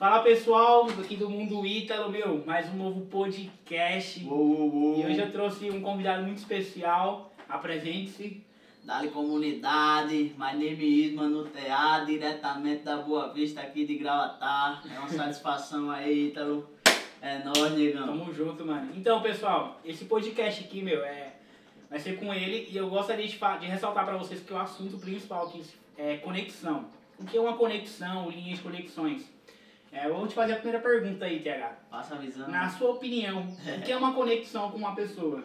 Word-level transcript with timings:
Fala 0.00 0.22
pessoal, 0.22 0.88
aqui 0.98 1.14
do 1.14 1.28
Mundo 1.28 1.66
Ítalo, 1.66 2.10
meu, 2.10 2.42
mais 2.46 2.66
um 2.72 2.76
novo 2.78 3.02
podcast. 3.02 4.24
Uou, 4.24 4.38
uou, 4.38 4.74
uou. 4.74 4.98
E 4.98 5.04
hoje 5.04 5.20
eu 5.20 5.30
trouxe 5.30 5.68
um 5.68 5.82
convidado 5.82 6.22
muito 6.22 6.38
especial. 6.38 7.30
Apresente-se. 7.46 8.42
Dali 8.82 9.10
comunidade, 9.10 10.34
my 10.38 10.56
name 10.56 11.06
is 11.06 11.12
Manu 11.12 11.44
Teá, 11.48 12.02
diretamente 12.06 12.82
da 12.82 12.96
Boa 12.96 13.30
Vista 13.34 13.60
aqui 13.60 13.84
de 13.84 13.96
Grauatá. 13.96 14.82
É 14.90 14.98
uma 14.98 15.10
satisfação 15.10 15.90
aí, 15.90 16.28
Ítalo. 16.28 16.66
É 17.20 17.44
nóis, 17.44 17.72
negão. 17.72 18.06
Tamo 18.06 18.32
junto, 18.32 18.64
mano. 18.64 18.90
Então, 18.96 19.20
pessoal, 19.20 19.78
esse 19.84 20.06
podcast 20.06 20.64
aqui, 20.64 20.80
meu, 20.80 21.04
é 21.04 21.34
vai 21.90 21.98
ser 21.98 22.18
com 22.18 22.32
ele 22.32 22.70
e 22.72 22.74
eu 22.74 22.88
gostaria 22.88 23.28
de, 23.28 23.36
de 23.36 23.66
ressaltar 23.66 24.06
pra 24.06 24.16
vocês 24.16 24.40
que 24.40 24.54
o 24.54 24.58
assunto 24.58 24.96
principal 24.96 25.48
aqui 25.48 25.62
é 25.98 26.16
conexão. 26.16 26.86
O 27.18 27.24
que 27.26 27.36
é 27.36 27.40
uma 27.40 27.58
conexão, 27.58 28.30
linhas 28.30 28.56
de 28.56 28.64
conexões? 28.64 29.39
É, 29.92 30.06
eu 30.06 30.14
vou 30.14 30.26
te 30.26 30.34
fazer 30.34 30.52
a 30.52 30.56
primeira 30.56 30.80
pergunta 30.80 31.24
aí, 31.24 31.40
TH. 31.40 31.72
Passa 31.90 32.14
a 32.14 32.18
visão. 32.18 32.48
Na 32.48 32.68
sua 32.68 32.90
opinião, 32.90 33.42
o 33.42 33.82
que 33.82 33.90
é 33.90 33.96
uma 33.96 34.14
conexão 34.14 34.70
com 34.70 34.78
uma 34.78 34.94
pessoa? 34.94 35.42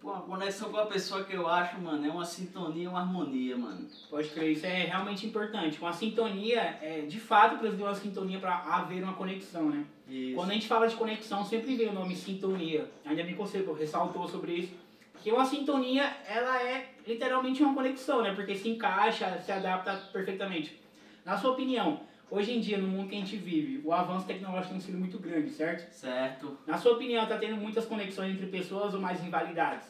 Pô, 0.00 0.12
a 0.12 0.20
conexão 0.20 0.70
com 0.70 0.78
a 0.78 0.86
pessoa 0.86 1.22
que 1.22 1.32
eu 1.32 1.46
acho, 1.48 1.80
mano, 1.80 2.04
é 2.04 2.10
uma 2.10 2.24
sintonia, 2.24 2.90
uma 2.90 3.00
harmonia, 3.00 3.56
mano. 3.56 3.86
Pode 4.10 4.28
crer, 4.30 4.52
isso 4.52 4.66
é 4.66 4.84
realmente 4.84 5.26
importante. 5.26 5.80
Uma 5.80 5.92
sintonia, 5.92 6.76
é, 6.82 7.04
de 7.08 7.20
fato, 7.20 7.58
precisa 7.58 7.76
de 7.76 7.82
uma 7.82 7.94
sintonia 7.94 8.38
para 8.40 8.56
haver 8.56 9.02
uma 9.02 9.14
conexão, 9.14 9.70
né? 9.70 9.84
Isso. 10.08 10.34
Quando 10.34 10.50
a 10.50 10.54
gente 10.54 10.66
fala 10.66 10.88
de 10.88 10.96
conexão, 10.96 11.44
sempre 11.44 11.76
vem 11.76 11.88
o 11.88 11.92
nome 11.92 12.16
sintonia. 12.16 12.90
Ainda 13.04 13.22
bem 13.22 13.32
que 13.32 13.38
você 13.38 13.64
ressaltou 13.78 14.26
sobre 14.26 14.52
isso. 14.52 14.72
Porque 15.12 15.30
uma 15.30 15.44
sintonia, 15.44 16.16
ela 16.26 16.60
é 16.60 16.94
literalmente 17.06 17.62
uma 17.62 17.74
conexão, 17.74 18.22
né? 18.22 18.34
Porque 18.34 18.56
se 18.56 18.68
encaixa, 18.68 19.40
se 19.40 19.52
adapta 19.52 19.94
perfeitamente. 20.12 20.80
Na 21.24 21.38
sua 21.38 21.52
opinião, 21.52 22.00
hoje 22.32 22.56
em 22.56 22.60
dia, 22.60 22.78
no 22.78 22.88
mundo 22.88 23.10
que 23.10 23.14
a 23.14 23.18
gente 23.18 23.36
vive, 23.36 23.82
o 23.84 23.92
avanço 23.92 24.26
tecnológico 24.26 24.72
tem 24.72 24.80
sido 24.80 24.98
muito 24.98 25.18
grande, 25.18 25.50
certo? 25.50 25.92
Certo. 25.92 26.58
Na 26.66 26.78
sua 26.78 26.92
opinião, 26.92 27.26
tá 27.26 27.36
tendo 27.36 27.56
muitas 27.56 27.84
conexões 27.84 28.32
entre 28.32 28.46
pessoas 28.46 28.94
ou 28.94 29.00
mais 29.00 29.20
rivalidades? 29.20 29.86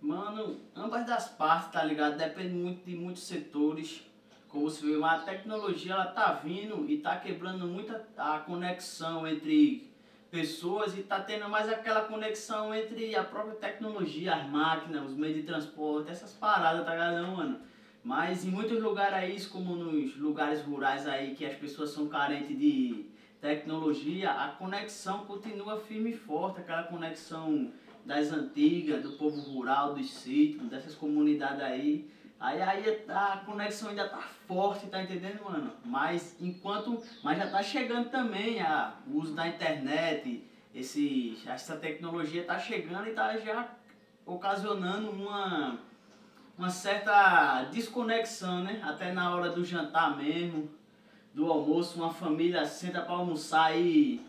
Mano, 0.00 0.60
ambas 0.76 1.04
das 1.04 1.28
partes, 1.28 1.72
tá 1.72 1.82
ligado? 1.82 2.16
Depende 2.16 2.54
muito 2.54 2.84
de 2.84 2.94
muitos 2.94 3.24
setores. 3.24 4.06
Como 4.48 4.70
você 4.70 4.86
vê, 4.86 4.96
mas 4.96 5.22
a 5.22 5.24
tecnologia 5.24 5.94
ela 5.94 6.06
tá 6.06 6.32
vindo 6.32 6.88
e 6.88 6.98
tá 6.98 7.16
quebrando 7.16 7.66
muito 7.66 7.94
a 8.16 8.38
conexão 8.38 9.26
entre 9.26 9.90
pessoas 10.30 10.96
e 10.96 11.02
tá 11.02 11.20
tendo 11.20 11.48
mais 11.48 11.68
aquela 11.68 12.02
conexão 12.02 12.74
entre 12.74 13.16
a 13.16 13.24
própria 13.24 13.54
tecnologia, 13.54 14.34
as 14.34 14.48
máquinas, 14.48 15.10
os 15.10 15.16
meios 15.16 15.36
de 15.36 15.42
transporte, 15.42 16.10
essas 16.10 16.32
paradas, 16.32 16.84
tá 16.84 16.92
ligado, 16.92 17.26
mano? 17.28 17.60
Mas 18.04 18.44
em 18.44 18.50
muitos 18.50 18.82
lugares 18.82 19.14
aí, 19.14 19.40
como 19.46 19.76
nos 19.76 20.16
lugares 20.16 20.62
rurais 20.62 21.06
aí, 21.06 21.34
que 21.34 21.46
as 21.46 21.54
pessoas 21.54 21.90
são 21.90 22.08
carentes 22.08 22.58
de 22.58 23.06
tecnologia, 23.40 24.30
a 24.30 24.48
conexão 24.48 25.24
continua 25.24 25.80
firme 25.80 26.10
e 26.10 26.16
forte, 26.16 26.60
aquela 26.60 26.84
conexão 26.84 27.72
das 28.04 28.32
antigas, 28.32 29.02
do 29.02 29.12
povo 29.12 29.40
rural, 29.52 29.94
dos 29.94 30.10
sítios, 30.12 30.68
dessas 30.68 30.94
comunidades 30.94 31.62
aí. 31.62 32.10
Aí, 32.40 32.60
aí 32.60 33.04
a 33.08 33.42
conexão 33.46 33.90
ainda 33.90 34.08
tá 34.08 34.20
forte, 34.48 34.88
tá 34.88 35.00
entendendo, 35.00 35.44
mano? 35.44 35.72
Mas 35.84 36.36
enquanto. 36.40 37.00
Mas 37.22 37.38
já 37.38 37.48
tá 37.48 37.62
chegando 37.62 38.10
também 38.10 38.60
a, 38.60 38.96
o 39.06 39.18
uso 39.18 39.32
da 39.32 39.46
internet, 39.46 40.44
esse, 40.74 41.38
essa 41.46 41.76
tecnologia 41.76 42.42
tá 42.42 42.58
chegando 42.58 43.06
e 43.06 43.12
tá 43.12 43.36
já 43.38 43.68
ocasionando 44.26 45.10
uma, 45.10 45.78
uma 46.62 46.70
certa 46.70 47.64
desconexão, 47.72 48.62
né? 48.62 48.80
Até 48.84 49.10
na 49.10 49.34
hora 49.34 49.50
do 49.50 49.64
jantar 49.64 50.16
mesmo, 50.16 50.70
do 51.34 51.50
almoço, 51.50 51.98
uma 51.98 52.14
família 52.14 52.64
senta 52.64 53.00
pra 53.00 53.14
almoçar 53.14 53.76
e 53.76 54.24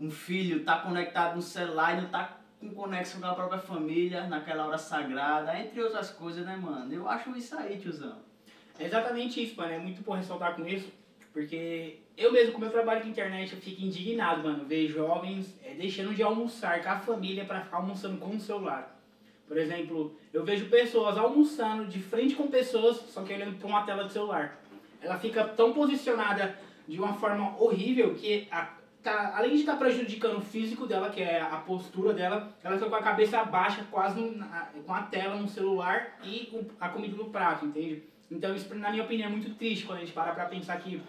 um 0.00 0.08
filho 0.08 0.62
tá 0.62 0.78
conectado 0.78 1.34
no 1.34 1.42
celular 1.42 1.98
e 1.98 2.02
não 2.02 2.08
tá 2.10 2.38
com 2.60 2.70
conexão 2.70 3.20
com 3.20 3.26
a 3.26 3.34
própria 3.34 3.58
família 3.58 4.28
naquela 4.28 4.68
hora 4.68 4.78
sagrada, 4.78 5.58
entre 5.58 5.82
outras 5.82 6.10
coisas, 6.10 6.46
né, 6.46 6.54
mano? 6.54 6.94
Eu 6.94 7.08
acho 7.08 7.36
isso 7.36 7.58
aí, 7.58 7.76
tiozão. 7.76 8.18
É 8.78 8.84
exatamente 8.84 9.42
isso, 9.42 9.56
mano. 9.56 9.72
É 9.72 9.78
muito 9.80 10.00
bom 10.00 10.12
ressaltar 10.12 10.54
com 10.54 10.64
isso, 10.64 10.92
porque 11.32 11.98
eu 12.16 12.32
mesmo, 12.32 12.52
como 12.52 12.66
eu 12.66 12.70
trabalho 12.70 13.02
com 13.02 13.08
internet, 13.08 13.52
eu 13.52 13.60
fico 13.60 13.82
indignado, 13.82 14.44
mano. 14.44 14.64
Ver 14.64 14.86
jovens 14.86 15.58
é, 15.60 15.74
deixando 15.74 16.14
de 16.14 16.22
almoçar 16.22 16.80
com 16.84 16.88
a 16.90 17.00
família 17.00 17.44
para 17.44 17.62
ficar 17.62 17.78
almoçando 17.78 18.18
com 18.18 18.36
o 18.36 18.38
celular. 18.38 18.94
Por 19.46 19.58
exemplo, 19.58 20.16
eu 20.32 20.42
vejo 20.44 20.66
pessoas 20.66 21.18
almoçando 21.18 21.84
de 21.86 22.00
frente 22.00 22.34
com 22.34 22.46
pessoas, 22.48 22.96
só 22.96 23.22
que 23.22 23.32
olhando 23.32 23.58
para 23.58 23.68
uma 23.68 23.82
tela 23.82 24.04
de 24.04 24.12
celular. 24.12 24.58
Ela 25.02 25.18
fica 25.18 25.44
tão 25.44 25.72
posicionada 25.72 26.58
de 26.88 26.98
uma 26.98 27.12
forma 27.14 27.54
horrível 27.62 28.14
que, 28.14 28.48
a- 28.50 28.70
tá, 29.02 29.34
além 29.36 29.50
de 29.52 29.60
estar 29.60 29.76
prejudicando 29.76 30.38
o 30.38 30.40
físico 30.40 30.86
dela, 30.86 31.10
que 31.10 31.22
é 31.22 31.40
a 31.42 31.56
postura 31.58 32.14
dela, 32.14 32.52
ela 32.62 32.76
fica 32.78 32.88
com 32.88 32.96
a 32.96 33.02
cabeça 33.02 33.44
baixa, 33.44 33.84
quase 33.90 34.18
na- 34.20 34.68
com 34.86 34.94
a 34.94 35.02
tela 35.02 35.36
no 35.36 35.46
celular 35.46 36.18
e 36.24 36.48
o- 36.52 36.64
a 36.80 36.88
comida 36.88 37.14
no 37.14 37.26
prato, 37.26 37.66
entende? 37.66 38.02
Então, 38.30 38.54
isso, 38.54 38.74
na 38.74 38.90
minha 38.90 39.04
opinião, 39.04 39.28
é 39.28 39.30
muito 39.30 39.54
triste 39.56 39.84
quando 39.84 39.98
a 39.98 40.00
gente 40.00 40.12
para 40.12 40.32
pra 40.32 40.46
pensar 40.46 40.78
que 40.80 41.02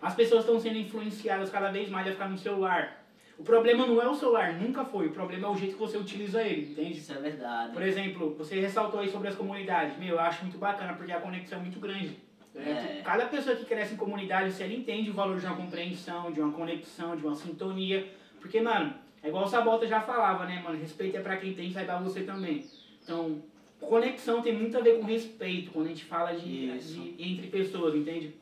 as 0.00 0.14
pessoas 0.14 0.40
estão 0.44 0.58
sendo 0.58 0.78
influenciadas 0.78 1.50
cada 1.50 1.70
vez 1.70 1.90
mais 1.90 2.08
a 2.08 2.12
ficar 2.12 2.28
no 2.30 2.38
celular. 2.38 3.01
O 3.38 3.42
problema 3.42 3.86
não 3.86 4.00
é 4.00 4.08
o 4.08 4.14
celular, 4.14 4.52
nunca 4.54 4.84
foi. 4.84 5.06
O 5.06 5.10
problema 5.10 5.48
é 5.48 5.50
o 5.50 5.56
jeito 5.56 5.74
que 5.74 5.80
você 5.80 5.96
utiliza 5.96 6.42
ele, 6.42 6.70
entende? 6.72 6.98
Isso 6.98 7.12
é 7.12 7.16
verdade. 7.16 7.72
Por 7.72 7.82
exemplo, 7.82 8.34
você 8.36 8.60
ressaltou 8.60 9.00
aí 9.00 9.10
sobre 9.10 9.28
as 9.28 9.34
comunidades. 9.34 9.98
Meu, 9.98 10.10
eu 10.10 10.20
acho 10.20 10.42
muito 10.42 10.58
bacana 10.58 10.94
porque 10.94 11.10
a 11.12 11.20
conexão 11.20 11.58
é 11.58 11.62
muito 11.62 11.80
grande. 11.80 12.16
É. 12.54 13.00
Cada 13.02 13.26
pessoa 13.26 13.56
que 13.56 13.64
cresce 13.64 13.94
em 13.94 13.96
comunidade, 13.96 14.52
se 14.52 14.62
ela 14.62 14.72
entende 14.72 15.10
o 15.10 15.14
valor 15.14 15.38
de 15.40 15.46
uma 15.46 15.56
compreensão, 15.56 16.30
de 16.30 16.40
uma 16.40 16.52
conexão, 16.52 17.16
de 17.16 17.24
uma 17.26 17.34
sintonia. 17.34 18.06
Porque, 18.40 18.60
mano, 18.60 18.94
é 19.22 19.28
igual 19.28 19.44
o 19.44 19.48
Sabota 19.48 19.86
já 19.86 20.00
falava, 20.02 20.44
né, 20.44 20.60
mano? 20.62 20.78
Respeito 20.78 21.16
é 21.16 21.20
pra 21.20 21.38
quem 21.38 21.54
tem, 21.54 21.72
saiba 21.72 21.98
você 21.98 22.22
também. 22.24 22.64
Então, 23.02 23.42
conexão 23.80 24.42
tem 24.42 24.52
muito 24.56 24.76
a 24.76 24.80
ver 24.82 24.98
com 25.00 25.06
respeito 25.06 25.70
quando 25.72 25.86
a 25.86 25.88
gente 25.88 26.04
fala 26.04 26.34
de, 26.34 26.78
de- 26.78 27.14
entre 27.18 27.46
pessoas, 27.48 27.94
entende? 27.94 28.34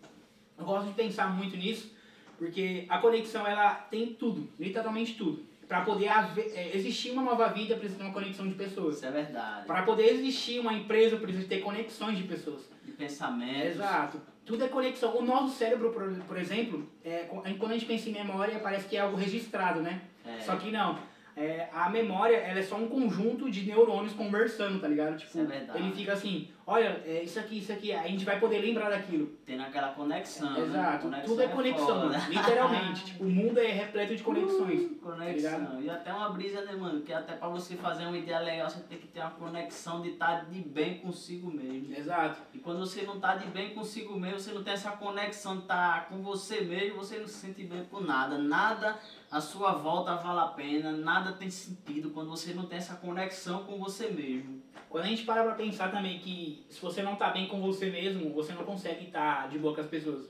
Eu 0.59 0.65
gosto 0.65 0.89
de 0.89 0.95
pensar 0.95 1.34
muito 1.34 1.57
nisso, 1.57 1.95
porque 2.41 2.87
a 2.89 2.97
conexão 2.99 3.47
ela 3.47 3.75
tem 3.75 4.15
tudo, 4.15 4.49
literalmente 4.59 5.12
tudo. 5.15 5.45
Para 5.69 5.83
poder 5.83 6.09
haver- 6.09 6.51
é, 6.55 6.75
existir 6.75 7.11
uma 7.11 7.23
nova 7.23 7.47
vida, 7.49 7.77
precisa 7.77 7.99
de 7.99 8.03
uma 8.05 8.12
conexão 8.15 8.49
de 8.49 8.55
pessoas. 8.55 8.97
Isso 8.97 9.06
é 9.06 9.11
verdade. 9.11 9.67
Para 9.67 9.83
poder 9.83 10.11
existir 10.15 10.59
uma 10.59 10.73
empresa, 10.73 11.17
precisa 11.19 11.47
ter 11.47 11.61
conexões 11.61 12.17
de 12.17 12.25
pessoas. 12.25 12.62
De 12.84 12.93
pensamentos. 12.93 13.77
Exato. 13.77 14.21
Tudo 14.45 14.65
é 14.65 14.69
conexão. 14.69 15.17
O 15.17 15.23
nosso 15.23 15.55
cérebro, 15.55 15.91
por, 15.93 16.11
por 16.27 16.37
exemplo, 16.39 16.89
é, 17.05 17.19
quando 17.59 17.71
a 17.73 17.75
gente 17.75 17.84
pensa 17.87 18.09
em 18.09 18.12
memória, 18.12 18.59
parece 18.59 18.89
que 18.89 18.97
é 18.97 19.01
algo 19.01 19.17
registrado, 19.17 19.81
né? 19.81 20.01
É. 20.27 20.41
Só 20.41 20.57
que 20.57 20.71
não. 20.72 20.99
É, 21.37 21.69
a 21.72 21.89
memória, 21.89 22.37
ela 22.37 22.59
é 22.59 22.62
só 22.62 22.75
um 22.77 22.89
conjunto 22.89 23.49
de 23.49 23.62
neurônios 23.65 24.12
conversando, 24.15 24.81
tá 24.81 24.89
ligado? 24.89 25.17
Tipo, 25.17 25.31
Isso 25.31 25.41
é 25.41 25.45
verdade. 25.45 25.78
ele 25.78 25.93
fica 25.93 26.12
assim, 26.15 26.49
olha, 26.71 27.03
é, 27.05 27.23
isso 27.25 27.39
aqui, 27.39 27.59
isso 27.59 27.73
aqui, 27.73 27.93
a 27.93 28.07
gente 28.07 28.25
vai 28.25 28.39
poder 28.39 28.59
lembrar 28.61 28.89
daquilo. 28.91 29.27
Tendo 29.45 29.63
aquela 29.63 29.89
conexão. 29.89 30.51
né? 30.53 30.61
Exato. 30.61 31.03
Conexão 31.05 31.29
Tudo 31.29 31.43
é 31.43 31.49
conexão, 31.49 31.87
foda. 31.87 32.07
mano. 32.19 32.31
literalmente. 32.31 33.05
tipo, 33.05 33.25
o 33.25 33.29
mundo 33.29 33.59
é 33.59 33.67
repleto 33.67 34.15
de 34.15 34.23
conexões. 34.23 34.83
tá 34.89 35.11
Conexão. 35.11 35.59
ligado? 35.59 35.83
e 35.83 35.91
até 35.91 36.13
uma 36.13 36.29
brisa, 36.31 36.65
né, 36.65 36.73
mano? 36.73 37.01
Que 37.03 37.13
até 37.13 37.35
pra 37.35 37.49
você 37.49 37.75
fazer 37.77 38.05
uma 38.07 38.17
ideia 38.17 38.39
legal, 38.39 38.71
você 38.71 38.81
tem 38.81 38.99
que 38.99 39.09
ter 39.09 39.21
uma 39.21 39.31
conexão 39.31 40.01
de 40.01 40.11
estar 40.11 40.49
de 40.49 40.61
bem 40.61 40.99
consigo 40.99 41.51
mesmo. 41.51 41.93
Exato. 41.95 42.41
E 42.55 42.59
quando 42.59 42.79
você 42.81 43.03
não 43.03 43.19
tá 43.19 43.35
de 43.37 43.47
bem 43.49 43.75
consigo 43.75 44.19
mesmo, 44.19 44.39
você 44.39 44.53
não 44.53 44.63
tem 44.63 44.73
essa 44.75 44.93
conexão 44.93 45.57
de 45.57 45.63
estar 45.63 46.09
com 46.09 46.23
você 46.23 46.61
mesmo, 46.61 46.97
você 46.99 47.19
não 47.19 47.27
se 47.27 47.35
sente 47.35 47.65
bem 47.65 47.85
com 47.85 48.01
nada. 48.01 48.39
Nada 48.39 48.97
à 49.31 49.41
sua 49.41 49.73
volta 49.73 50.15
vale 50.17 50.41
a 50.41 50.47
pena, 50.47 50.93
nada 50.93 51.33
tem 51.33 51.51
sentido 51.51 52.11
quando 52.11 52.31
você 52.31 52.53
não 52.55 52.67
tem 52.67 52.79
essa 52.79 52.95
conexão 52.97 53.65
com 53.65 53.79
você 53.79 54.09
mesmo. 54.09 54.61
Quando 54.89 55.05
a 55.05 55.07
gente 55.07 55.23
para 55.23 55.45
pra 55.45 55.55
pensar 55.55 55.91
também 55.91 56.19
que 56.19 56.65
se 56.69 56.81
você 56.81 57.03
não 57.03 57.17
tá 57.17 57.31
bem 57.31 57.47
com 57.47 57.61
você 57.61 57.91
mesmo, 57.91 58.31
você 58.31 58.53
não 58.53 58.65
consegue 58.65 59.07
estar 59.07 59.49
de 59.49 59.59
boa 59.59 59.75
com 59.75 59.81
as 59.81 59.87
pessoas. 59.87 60.29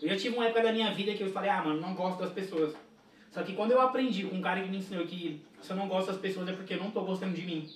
Eu 0.00 0.08
já 0.08 0.16
tive 0.16 0.36
uma 0.36 0.46
época 0.46 0.62
da 0.62 0.72
minha 0.72 0.92
vida 0.92 1.14
que 1.14 1.22
eu 1.22 1.32
falei, 1.32 1.48
ah, 1.48 1.62
mano, 1.62 1.80
não 1.80 1.94
gosto 1.94 2.18
das 2.18 2.32
pessoas. 2.32 2.74
Só 3.30 3.42
que 3.42 3.54
quando 3.54 3.70
eu 3.70 3.80
aprendi 3.80 4.24
com 4.24 4.36
um 4.36 4.42
cara 4.42 4.60
que 4.60 4.68
me 4.68 4.76
ensinou 4.76 5.06
que 5.06 5.42
se 5.60 5.70
eu 5.70 5.76
não 5.76 5.88
gosto 5.88 6.08
das 6.08 6.18
pessoas 6.18 6.48
é 6.48 6.52
porque 6.52 6.74
eu 6.74 6.78
não 6.78 6.90
tô 6.90 7.02
gostando 7.02 7.34
de 7.34 7.42
mim. 7.42 7.66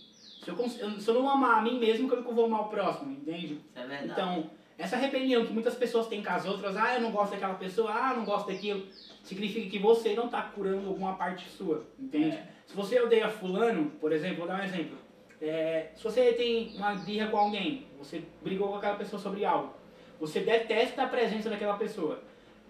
Se 0.42 0.50
eu, 0.50 0.68
se 0.68 1.08
eu 1.08 1.14
não 1.14 1.28
amar 1.28 1.58
a 1.58 1.62
mim 1.62 1.78
mesmo, 1.78 2.08
como 2.08 2.22
que 2.22 2.28
eu 2.28 2.34
vou 2.34 2.44
amar 2.44 2.62
o 2.62 2.68
próximo, 2.68 3.12
entende? 3.12 3.58
É 3.74 3.86
verdade. 3.86 4.10
Então, 4.10 4.50
essa 4.78 4.96
rebelião 4.96 5.46
que 5.46 5.52
muitas 5.52 5.74
pessoas 5.74 6.06
têm 6.06 6.22
com 6.22 6.30
as 6.30 6.44
outras, 6.44 6.76
ah, 6.76 6.94
eu 6.94 7.00
não 7.00 7.10
gosto 7.10 7.32
daquela 7.32 7.54
pessoa, 7.54 7.90
ah, 7.92 8.10
eu 8.12 8.18
não 8.18 8.24
gosto 8.24 8.48
daquilo, 8.48 8.84
significa 9.24 9.70
que 9.70 9.78
você 9.78 10.14
não 10.14 10.28
tá 10.28 10.42
curando 10.42 10.88
alguma 10.88 11.14
parte 11.14 11.48
sua, 11.48 11.86
entende? 11.98 12.36
É. 12.36 12.48
Se 12.66 12.76
você 12.76 13.00
odeia 13.00 13.28
fulano, 13.28 13.90
por 14.00 14.12
exemplo, 14.12 14.38
vou 14.38 14.46
dar 14.46 14.60
um 14.60 14.64
exemplo. 14.64 14.98
É, 15.40 15.90
se 15.94 16.02
você 16.02 16.32
tem 16.32 16.74
uma 16.76 16.94
birra 16.94 17.28
com 17.28 17.36
alguém, 17.36 17.86
você 17.98 18.22
brigou 18.42 18.68
com 18.68 18.76
aquela 18.76 18.96
pessoa 18.96 19.20
sobre 19.20 19.44
algo, 19.44 19.74
você 20.18 20.40
detesta 20.40 21.02
a 21.02 21.08
presença 21.08 21.50
daquela 21.50 21.76
pessoa. 21.76 22.22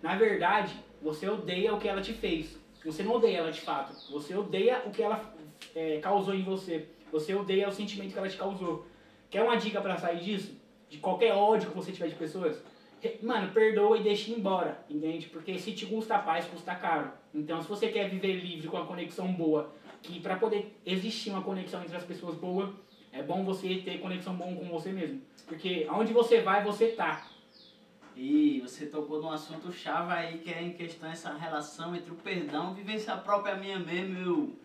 Na 0.03 0.17
verdade, 0.17 0.75
você 1.01 1.29
odeia 1.29 1.75
o 1.75 1.79
que 1.79 1.89
ela 1.89 2.03
te 2.03 2.13
fez. 2.13 2.59
Você 2.85 3.03
não 3.03 3.13
odeia 3.13 3.39
ela 3.39 3.53
de 3.53 3.61
fato. 3.61 3.93
Você 4.13 4.35
odeia 4.35 4.83
o 4.85 4.91
que 4.91 5.03
ela 5.03 5.35
é, 5.75 5.99
causou 5.99 6.35
em 6.35 6.43
você. 6.43 6.87
Você 7.11 7.35
odeia 7.35 7.69
o 7.69 7.73
sentimento 7.73 8.13
que 8.13 8.19
ela 8.19 8.29
te 8.29 8.37
causou. 8.37 8.87
Quer 9.31 9.43
uma 9.43 9.57
dica 9.57 9.81
pra 9.81 9.97
sair 9.97 10.21
disso? 10.21 10.57
De 10.89 10.99
qualquer 10.99 11.33
ódio 11.35 11.71
que 11.71 11.77
você 11.77 11.93
tiver 11.93 12.09
de 12.09 12.15
pessoas? 12.15 12.63
mano, 13.23 13.53
perdoa 13.53 13.99
e 13.99 14.03
deixa 14.03 14.31
ir 14.31 14.39
embora, 14.39 14.85
entende? 14.89 15.27
Porque 15.27 15.59
se 15.59 15.73
te 15.73 15.87
custa 15.87 16.19
paz, 16.19 16.47
custa 16.47 16.75
caro. 16.75 17.11
Então, 17.35 17.61
se 17.63 17.69
você 17.69 17.89
quer 17.89 18.09
viver 18.09 18.35
livre 18.35 18.69
com 18.69 18.77
uma 18.77 18.87
conexão 18.87 19.33
boa, 19.33 19.71
que 20.07 20.21
para 20.21 20.37
poder 20.37 20.81
existir 20.87 21.31
uma 21.31 21.43
conexão 21.43 21.83
entre 21.83 21.97
as 21.97 22.05
pessoas 22.05 22.37
boa, 22.37 22.73
é 23.13 23.23
bom 23.23 23.45
você 23.45 23.77
ter 23.85 23.99
conexão 23.99 24.35
bom 24.37 24.55
com 24.55 24.67
você 24.67 24.93
mesmo. 24.93 25.21
Porque 25.47 25.87
aonde 25.89 26.13
você 26.13 26.41
vai, 26.41 26.63
você 26.63 26.89
tá. 26.89 27.29
E 28.15 28.61
você 28.61 28.87
tocou 28.87 29.21
num 29.21 29.31
assunto 29.31 29.71
chave 29.73 30.13
aí, 30.13 30.39
que 30.39 30.51
é 30.51 30.63
em 30.63 30.73
questão 30.73 31.11
essa 31.11 31.35
relação 31.35 31.95
entre 31.95 32.11
o 32.11 32.15
perdão, 32.15 32.75
vivência 32.75 33.17
própria 33.17 33.57
minha 33.57 33.79
mesmo. 33.79 34.19
Eu 34.19 34.59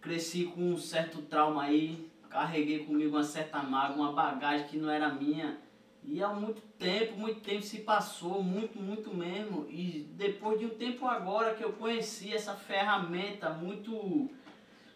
cresci 0.00 0.44
com 0.44 0.72
um 0.72 0.76
certo 0.76 1.22
trauma 1.22 1.62
aí, 1.62 2.10
carreguei 2.28 2.80
comigo 2.80 3.16
uma 3.16 3.24
certa 3.24 3.62
mágoa, 3.62 3.96
uma 3.96 4.12
bagagem 4.12 4.66
que 4.66 4.76
não 4.76 4.90
era 4.90 5.08
minha. 5.08 5.58
E 6.02 6.22
há 6.22 6.28
muito 6.28 6.62
tempo, 6.78 7.18
muito 7.18 7.40
tempo 7.40 7.62
se 7.62 7.80
passou, 7.80 8.42
muito, 8.42 8.80
muito 8.80 9.14
mesmo. 9.14 9.66
E 9.68 10.08
depois 10.14 10.58
de 10.58 10.66
um 10.66 10.70
tempo 10.70 11.06
agora 11.06 11.54
que 11.54 11.62
eu 11.62 11.72
conheci 11.72 12.34
essa 12.34 12.54
ferramenta 12.54 13.50
muito 13.50 14.30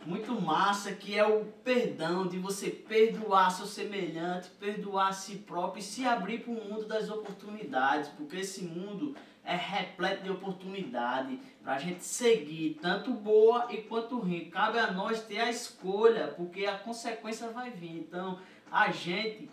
muito 0.07 0.39
massa, 0.39 0.93
que 0.93 1.19
é 1.19 1.27
o 1.27 1.47
perdão, 1.65 2.27
de 2.27 2.39
você 2.39 2.69
perdoar 2.69 3.51
seu 3.51 3.67
semelhante, 3.67 4.51
perdoar 4.61 5.09
a 5.09 5.13
si 5.13 5.37
próprio 5.37 5.81
e 5.81 5.83
se 5.83 6.05
abrir 6.05 6.43
para 6.43 6.53
o 6.53 6.63
mundo 6.63 6.85
das 6.85 7.09
oportunidades, 7.09 8.11
porque 8.11 8.37
esse 8.37 8.65
mundo 8.65 9.17
é 9.45 9.57
repleto 9.57 10.25
de 10.25 10.31
oportunidade 10.31 11.39
para 11.63 11.75
a 11.75 11.79
gente 11.79 12.05
seguir, 12.05 12.79
tanto 12.81 13.13
boa 13.13 13.67
e 13.71 13.79
quanto 13.79 14.19
ruim. 14.19 14.51
Cabe 14.51 14.79
a 14.79 14.91
nós 14.91 15.23
ter 15.23 15.41
a 15.41 15.51
escolha, 15.51 16.29
porque 16.29 16.67
a 16.67 16.79
consequência 16.79 17.49
vai 17.49 17.71
vir. 17.71 17.99
Então, 17.99 18.39
a 18.71 18.91
gente 18.91 19.49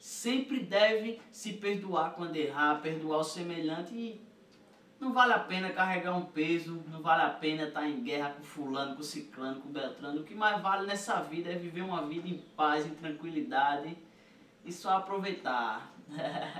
sempre 0.00 0.60
deve 0.60 1.20
se 1.30 1.52
perdoar 1.52 2.14
quando 2.14 2.34
errar, 2.34 2.80
perdoar 2.80 3.18
o 3.18 3.24
semelhante 3.24 3.94
e 3.94 4.20
não 4.98 5.12
vale 5.12 5.34
a 5.34 5.38
pena 5.38 5.70
carregar 5.70 6.16
um 6.16 6.24
peso, 6.24 6.82
não 6.88 7.02
vale 7.02 7.22
a 7.22 7.28
pena 7.28 7.64
estar 7.64 7.86
em 7.86 8.02
guerra 8.02 8.30
com 8.30 8.42
fulano, 8.42 8.96
com 8.96 9.02
ciclano, 9.02 9.60
com 9.60 9.68
beltrano. 9.68 10.20
O 10.20 10.24
que 10.24 10.34
mais 10.34 10.60
vale 10.62 10.86
nessa 10.86 11.20
vida 11.20 11.50
é 11.50 11.54
viver 11.54 11.82
uma 11.82 12.06
vida 12.06 12.26
em 12.26 12.38
paz, 12.56 12.86
em 12.86 12.94
tranquilidade 12.94 13.94
e 14.64 14.72
só 14.72 14.96
aproveitar. 14.96 15.94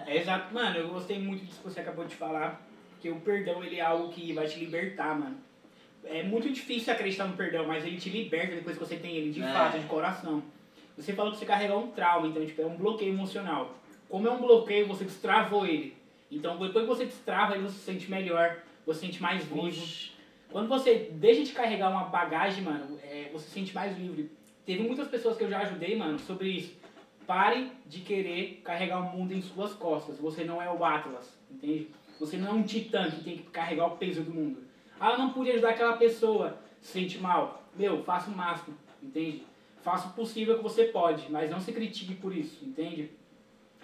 é 0.07 0.19
exato, 0.19 0.53
mano, 0.53 0.77
eu 0.77 0.89
gostei 0.91 1.19
muito 1.19 1.45
disso 1.45 1.63
que 1.63 1.65
você 1.65 1.81
acabou 1.81 2.05
de 2.05 2.15
falar, 2.15 2.61
que 3.01 3.09
o 3.09 3.21
perdão 3.21 3.65
ele 3.65 3.77
é 3.77 3.81
algo 3.81 4.13
que 4.13 4.35
vai 4.35 4.47
te 4.47 4.59
libertar, 4.59 5.19
mano. 5.19 5.39
É 6.05 6.23
muito 6.23 6.51
difícil 6.51 6.93
acreditar 6.93 7.27
no 7.27 7.37
perdão, 7.37 7.67
mas 7.67 7.85
ele 7.85 7.99
te 7.99 8.11
liberta 8.11 8.55
depois 8.55 8.77
que 8.77 8.85
você 8.85 8.97
tem 8.97 9.17
ele 9.17 9.33
de 9.33 9.43
é. 9.43 9.53
fato, 9.53 9.79
de 9.79 9.87
coração. 9.87 10.43
Você 10.97 11.13
falou 11.13 11.33
que 11.33 11.39
você 11.39 11.47
carregou 11.47 11.83
um 11.83 11.91
trauma, 11.91 12.29
então 12.29 12.45
tipo, 12.45 12.61
é 12.63 12.67
um 12.67 12.77
bloqueio 12.77 13.13
emocional. 13.13 13.75
Como 14.09 14.27
é 14.27 14.31
um 14.31 14.41
bloqueio, 14.41 14.87
você 14.87 15.05
destravou 15.05 15.67
ele. 15.67 15.97
Então, 16.31 16.59
depois 16.59 16.85
que 16.85 16.89
você 16.89 17.05
destrava, 17.05 17.55
aí 17.55 17.61
você 17.61 17.75
se 17.75 17.85
sente 17.85 18.11
melhor, 18.11 18.59
você 18.87 19.01
se 19.01 19.07
sente 19.07 19.23
mais 19.23 19.45
vivo. 19.45 20.15
Quando 20.51 20.69
você 20.69 21.11
deixa 21.13 21.45
de 21.45 21.53
carregar 21.53 21.91
uma 21.91 22.05
bagagem, 22.05 22.65
mano, 22.65 22.99
é, 23.03 23.31
você 23.33 23.47
se 23.47 23.53
sente 23.53 23.75
mais 23.75 23.97
livre. 23.97 24.31
Teve 24.67 24.83
muitas 24.83 25.09
pessoas 25.09 25.37
que 25.37 25.45
eu 25.45 25.51
já 25.51 25.61
ajudei, 25.61 25.97
mano, 25.97 26.19
sobre 26.19 26.49
isso. 26.49 26.77
Pare 27.27 27.71
de 27.87 28.01
querer 28.01 28.61
carregar 28.65 29.01
o 29.01 29.17
mundo 29.17 29.33
em 29.33 29.41
suas 29.41 29.73
costas. 29.73 30.19
Você 30.19 30.45
não 30.45 30.61
é 30.61 30.71
o 30.71 30.85
Atlas, 30.85 31.39
entende? 31.51 31.89
Você 32.19 32.37
não 32.37 32.49
é 32.49 32.53
um 32.53 32.63
titã 32.63 33.11
que 33.11 33.23
tem 33.23 33.37
que 33.39 33.45
carregar 33.45 33.87
o 33.87 33.97
peso 33.97 34.23
do 34.23 34.33
mundo. 34.33 34.63
Ah, 34.99 35.13
eu 35.13 35.19
não 35.19 35.33
pude 35.33 35.51
ajudar 35.51 35.71
aquela 35.71 35.97
pessoa, 35.97 36.59
se 36.81 36.93
sente 36.93 37.19
mal. 37.19 37.65
Meu, 37.75 38.03
faça 38.03 38.31
o 38.31 38.37
máximo, 38.37 38.77
entende? 39.03 39.45
Faça 39.83 40.09
o 40.09 40.13
possível 40.13 40.57
que 40.57 40.63
você 40.63 40.85
pode, 40.85 41.31
mas 41.31 41.51
não 41.51 41.61
se 41.61 41.73
critique 41.73 42.15
por 42.15 42.37
isso, 42.37 42.65
entende? 42.65 43.11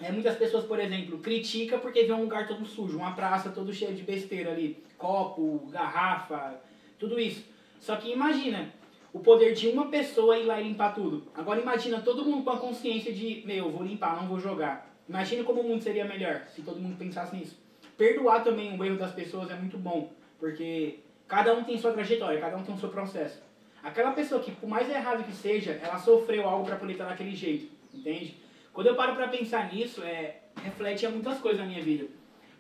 É, 0.01 0.13
muitas 0.13 0.37
pessoas, 0.37 0.65
por 0.65 0.79
exemplo, 0.79 1.19
criticam 1.19 1.79
porque 1.79 2.05
vê 2.05 2.13
um 2.13 2.23
lugar 2.23 2.47
todo 2.47 2.67
sujo, 2.67 2.99
uma 2.99 3.15
praça 3.15 3.51
todo 3.51 3.73
cheia 3.73 3.95
de 3.95 4.03
besteira 4.03 4.53
ali, 4.53 4.83
copo, 4.99 5.67
garrafa, 5.71 6.61
tudo 6.99 7.19
isso. 7.19 7.45
Só 7.81 7.97
que 7.97 8.13
imagina 8.13 8.71
o 9.13 9.21
poder 9.21 9.55
de 9.55 9.69
uma 9.69 9.87
pessoa 9.87 10.37
ir 10.39 10.45
lá 10.45 10.61
e 10.61 10.65
limpar 10.65 10.95
tudo. 10.95 11.27
Agora 11.35 11.61
imagina 11.61 12.03
todo 12.03 12.25
mundo 12.25 12.45
com 12.45 12.51
a 12.51 12.59
consciência 12.59 13.11
de, 13.11 13.43
meu, 13.47 13.71
vou 13.71 13.83
limpar, 13.83 14.21
não 14.21 14.29
vou 14.29 14.39
jogar. 14.39 14.95
Imagina 15.09 15.45
como 15.45 15.63
o 15.63 15.65
mundo 15.65 15.83
seria 15.83 16.05
melhor 16.05 16.47
se 16.55 16.61
todo 16.61 16.79
mundo 16.79 16.99
pensasse 16.99 17.35
nisso. 17.35 17.57
Perdoar 17.97 18.45
também 18.45 18.79
o 18.79 18.85
erro 18.85 18.99
das 18.99 19.13
pessoas 19.13 19.51
é 19.51 19.55
muito 19.55 19.79
bom, 19.79 20.13
porque 20.39 20.99
cada 21.27 21.55
um 21.55 21.65
tem 21.65 21.79
sua 21.79 21.93
trajetória, 21.93 22.39
cada 22.39 22.59
um 22.59 22.63
tem 22.63 22.75
o 22.75 22.79
seu 22.79 22.91
processo. 22.91 23.41
Aquela 23.87 24.11
pessoa 24.11 24.43
que, 24.43 24.51
por 24.51 24.69
mais 24.69 24.91
errado 24.91 25.23
que 25.23 25.33
seja, 25.33 25.79
ela 25.81 25.97
sofreu 25.97 26.49
algo 26.49 26.67
para 26.67 26.75
poder 26.75 26.95
estar 26.95 27.05
daquele 27.05 27.37
jeito, 27.37 27.71
entende? 27.95 28.35
Quando 28.73 28.89
eu 28.89 28.97
paro 28.97 29.15
para 29.15 29.29
pensar 29.29 29.73
nisso, 29.73 30.03
é, 30.03 30.41
reflete 30.61 31.07
muitas 31.07 31.39
coisas 31.39 31.61
na 31.61 31.67
minha 31.69 31.81
vida. 31.81 32.09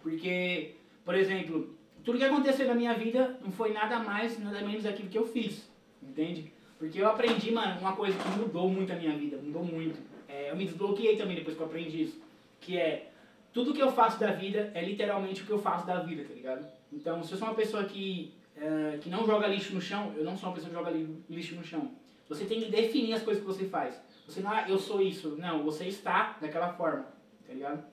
Porque, 0.00 0.76
por 1.05 1.17
exemplo, 1.17 1.76
tudo 2.05 2.17
que 2.17 2.25
aconteceu 2.25 2.69
na 2.69 2.75
minha 2.75 2.94
vida 2.94 3.40
não 3.43 3.50
foi 3.50 3.73
nada 3.73 3.99
mais, 3.99 4.38
nada 4.38 4.61
menos 4.61 4.84
daquilo 4.84 5.08
que 5.08 5.19
eu 5.19 5.26
fiz. 5.26 5.69
Entende? 6.00 6.52
Porque 6.78 7.02
eu 7.02 7.08
aprendi, 7.08 7.50
mano, 7.50 7.81
uma 7.81 7.96
coisa 7.96 8.17
que 8.17 8.29
mudou 8.38 8.70
muito 8.70 8.93
a 8.93 8.96
minha 8.96 9.17
vida, 9.17 9.37
mudou 9.37 9.64
muito. 9.64 9.99
É, 10.29 10.52
eu 10.52 10.56
me 10.56 10.64
desbloqueei 10.64 11.17
também 11.17 11.34
depois 11.34 11.56
que 11.56 11.62
eu 11.62 11.67
aprendi 11.67 12.02
isso. 12.02 12.22
Que 12.61 12.79
é, 12.79 13.11
tudo 13.52 13.75
que 13.75 13.82
eu 13.82 13.90
faço 13.90 14.20
da 14.20 14.31
vida 14.31 14.70
é 14.75 14.81
literalmente 14.81 15.43
o 15.43 15.44
que 15.44 15.50
eu 15.50 15.58
faço 15.58 15.84
da 15.84 15.99
vida, 15.99 16.22
tá 16.22 16.34
ligado? 16.34 16.64
Então, 16.93 17.25
se 17.25 17.32
eu 17.32 17.38
sou 17.38 17.49
uma 17.49 17.55
pessoa 17.56 17.82
que, 17.82 18.32
é, 18.56 18.99
que 18.99 19.11
não 19.11 19.26
joga 19.26 19.47
lixo 19.47 19.75
no 19.75 19.81
chão, 19.81 20.12
eu 20.17 20.25
não 20.25 20.37
sou 20.37 20.49
uma 20.49 20.55
pessoa 20.55 20.70
que 20.70 20.76
joga 20.76 20.91
lixo 21.29 21.55
no 21.55 21.64
chão. 21.64 21.91
Você 22.29 22.44
tem 22.44 22.61
que 22.61 22.70
definir 22.70 23.14
as 23.14 23.23
coisas 23.23 23.43
que 23.43 23.49
você 23.49 23.67
faz. 23.67 24.00
Você 24.26 24.41
não, 24.41 24.50
ah, 24.50 24.64
eu 24.69 24.79
sou 24.79 25.00
isso. 25.00 25.37
Não, 25.37 25.62
você 25.62 25.87
está 25.87 26.37
daquela 26.41 26.73
forma, 26.73 27.06
tá 27.47 27.53
ligado? 27.53 27.85